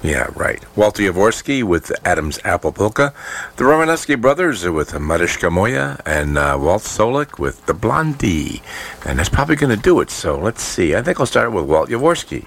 yeah, 0.03 0.27
right. 0.35 0.63
Walter 0.75 1.03
Yavorsky 1.03 1.63
with 1.63 1.91
Adam's 2.05 2.39
Apple 2.43 2.71
Polka. 2.71 3.13
The 3.57 3.63
Romaneski 3.63 4.19
brothers 4.19 4.67
with 4.67 4.91
Marishka 4.91 5.51
Moya. 5.51 6.01
And 6.05 6.37
uh, 6.37 6.57
Walt 6.59 6.81
Solek 6.81 7.37
with 7.37 7.65
The 7.67 7.73
Blondie. 7.73 8.63
And 9.05 9.19
that's 9.19 9.29
probably 9.29 9.55
going 9.55 9.75
to 9.75 9.81
do 9.81 9.99
it. 10.01 10.09
So 10.09 10.39
let's 10.39 10.63
see. 10.63 10.95
I 10.95 11.01
think 11.01 11.19
I'll 11.19 11.25
start 11.25 11.51
with 11.51 11.65
Walt 11.65 11.89
Yavorsky. 11.89 12.45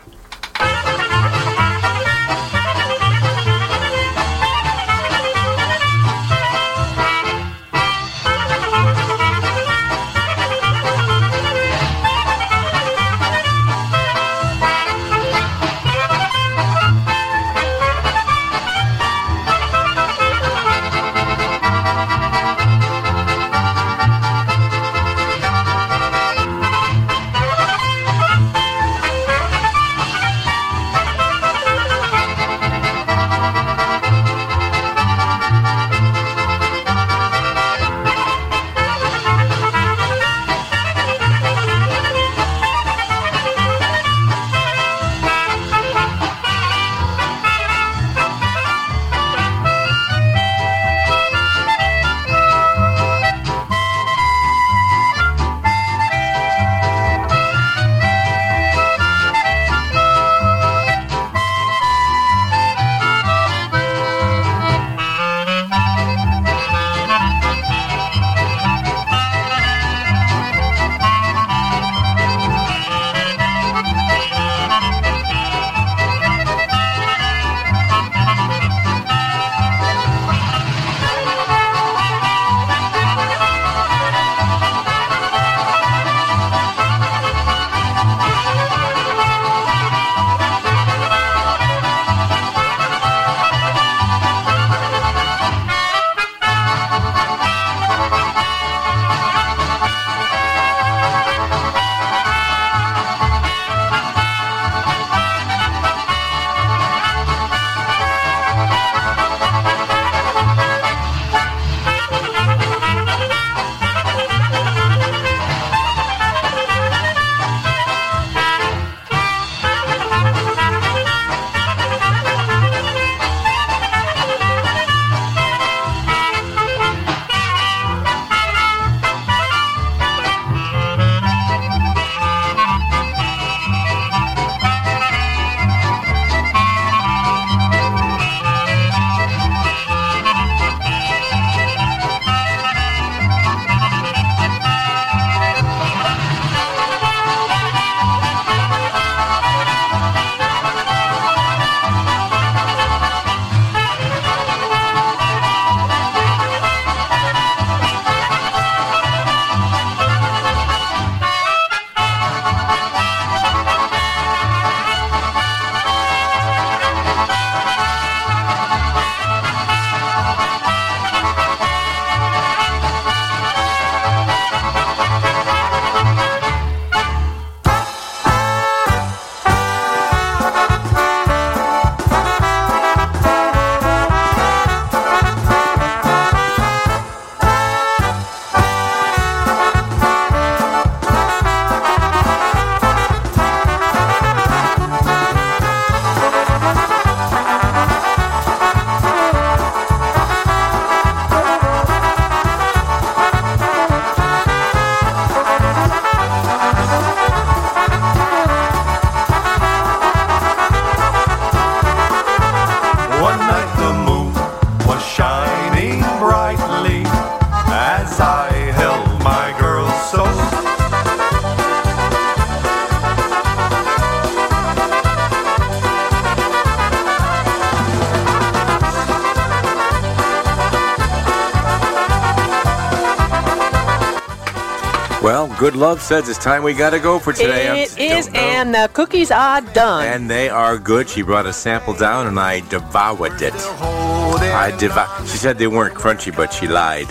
Well, 235.94 236.02
says 236.02 236.28
it's 236.28 236.40
time 236.42 236.64
we 236.64 236.74
got 236.74 236.90
to 236.90 236.98
go 236.98 237.20
for 237.20 237.32
today. 237.32 237.68
I'm- 237.68 237.76
It 237.76 237.96
is, 237.96 238.28
and 238.34 238.74
the 238.74 238.90
cookies 238.92 239.30
are 239.30 239.60
done. 239.60 240.04
And 240.04 240.28
they 240.28 240.48
are 240.48 240.76
good. 240.76 241.08
She 241.08 241.22
brought 241.22 241.46
a 241.46 241.52
sample 241.52 241.94
down, 241.94 242.26
and 242.26 242.36
I 242.40 242.60
devoured 242.68 243.40
it. 243.40 243.54
I 243.54 244.74
devour. 244.76 245.06
She 245.24 245.38
said 245.38 245.56
they 245.56 245.68
weren't 245.68 245.94
crunchy, 245.94 246.34
but 246.34 246.52
she 246.52 246.66
lied. 246.66 247.06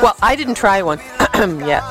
Well, 0.00 0.14
I 0.22 0.36
didn't 0.36 0.54
try 0.54 0.80
one 0.82 1.00
yet. 1.66 1.82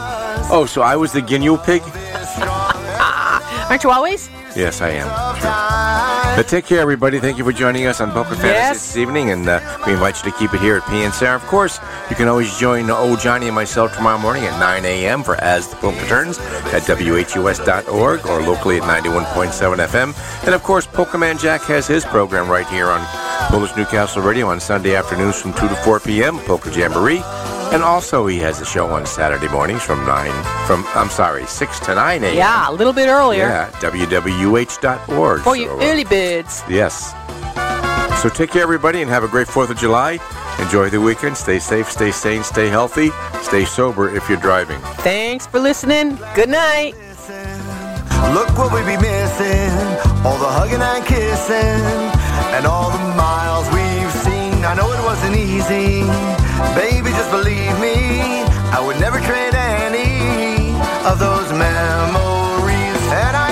Oh, 0.49 0.65
so 0.65 0.81
I 0.81 0.95
was 0.95 1.11
the 1.11 1.19
guinea 1.21 1.57
pig? 1.57 1.81
Aren't 3.69 3.83
you 3.83 3.89
always? 3.91 4.29
Yes, 4.55 4.79
I 4.81 4.89
am. 4.91 5.07
Sure. 5.41 6.35
But 6.38 6.47
take 6.47 6.65
care, 6.65 6.79
everybody. 6.79 7.19
Thank 7.19 7.38
you 7.38 7.43
for 7.43 7.51
joining 7.51 7.85
us 7.88 7.99
on 7.99 8.11
Polka 8.11 8.35
Fantasies 8.35 8.45
Yes. 8.53 8.79
this 8.88 8.97
evening, 8.97 9.29
and 9.31 9.47
uh, 9.49 9.59
we 9.85 9.91
invite 9.93 10.23
you 10.23 10.31
to 10.31 10.38
keep 10.38 10.53
it 10.53 10.61
here 10.61 10.77
at 10.77 10.83
PNCR. 10.83 11.35
Of 11.35 11.43
course, 11.47 11.79
you 12.11 12.17
can 12.17 12.27
always 12.27 12.53
join 12.57 12.89
old 12.89 13.21
Johnny 13.21 13.45
and 13.47 13.55
myself 13.55 13.95
tomorrow 13.95 14.17
morning 14.17 14.43
at 14.43 14.59
9 14.59 14.83
a.m. 14.83 15.23
for 15.23 15.35
As 15.35 15.69
the 15.69 15.77
Polka 15.77 16.05
Turns 16.07 16.38
at 16.73 16.83
WHUS.org 16.83 18.27
or 18.27 18.41
locally 18.41 18.77
at 18.81 18.83
91.7 18.83 19.88
FM. 19.88 20.43
And 20.45 20.53
of 20.53 20.61
course, 20.61 20.85
Pokemon 20.85 21.39
Jack 21.39 21.61
has 21.61 21.88
his 21.88 22.03
program 22.03 22.49
right 22.49 22.67
here 22.67 22.88
on 22.88 22.99
Polish 23.49 23.73
Newcastle 23.77 24.21
Radio 24.21 24.47
on 24.47 24.59
Sunday 24.59 24.93
afternoons 24.93 25.41
from 25.41 25.53
2 25.53 25.69
to 25.69 25.75
4 25.85 26.01
p.m. 26.01 26.38
Polka 26.39 26.69
Jamboree. 26.69 27.21
And 27.71 27.81
also, 27.81 28.27
he 28.27 28.39
has 28.39 28.59
a 28.59 28.65
show 28.65 28.88
on 28.88 29.05
Saturday 29.05 29.47
mornings 29.47 29.81
from 29.81 30.05
9, 30.05 30.67
from, 30.67 30.85
I'm 30.93 31.09
sorry, 31.09 31.45
6 31.45 31.79
to 31.79 31.95
9 31.95 32.23
a.m. 32.25 32.35
Yeah, 32.35 32.69
a 32.69 32.73
little 32.73 32.91
bit 32.91 33.07
earlier. 33.07 33.43
Yeah, 33.43 33.71
WWUH.org. 33.79 35.41
For 35.43 35.55
you 35.55 35.67
So, 35.67 35.79
uh, 35.79 35.83
early 35.83 36.03
birds. 36.03 36.61
Yes. 36.67 37.13
So 38.21 38.27
take 38.27 38.51
care, 38.51 38.63
everybody, 38.63 39.01
and 39.01 39.09
have 39.09 39.23
a 39.23 39.29
great 39.29 39.47
4th 39.47 39.69
of 39.69 39.77
July. 39.77 40.19
Enjoy 40.60 40.90
the 40.90 40.99
weekend. 41.02 41.38
Stay 41.38 41.60
safe, 41.60 41.90
stay 41.90 42.11
sane, 42.11 42.44
stay 42.44 42.68
healthy, 42.68 43.11
stay 43.41 43.65
sober 43.65 44.10
if 44.15 44.28
you're 44.30 44.40
driving. 44.40 44.80
Thanks 45.03 45.48
for 45.48 45.60
listening. 45.60 46.18
Good 46.36 46.49
night. 46.49 46.94
Look 48.34 48.57
what 48.57 48.72
we 48.72 48.80
be 48.82 48.95
missing, 48.95 49.72
all 50.23 50.38
the 50.38 50.48
hugging 50.48 50.80
and 50.80 51.03
kissing, 51.03 51.82
and 52.56 52.65
all 52.65 52.90
the 52.91 53.03
miles 53.18 53.68
we've 53.73 54.14
seen. 54.23 54.64
I 54.64 54.73
know 54.76 54.88
it 54.94 55.03
wasn't 55.03 55.36
easy, 55.36 56.06
baby, 56.78 57.10
just 57.11 57.30
believe 57.32 57.76
me. 57.82 58.45
I 58.72 58.80
would 58.80 58.99
never 59.02 59.19
trade 59.19 59.53
any 59.53 60.72
of 61.03 61.19
those 61.19 61.52
memories, 61.52 63.02
and 63.11 63.36
I 63.36 63.51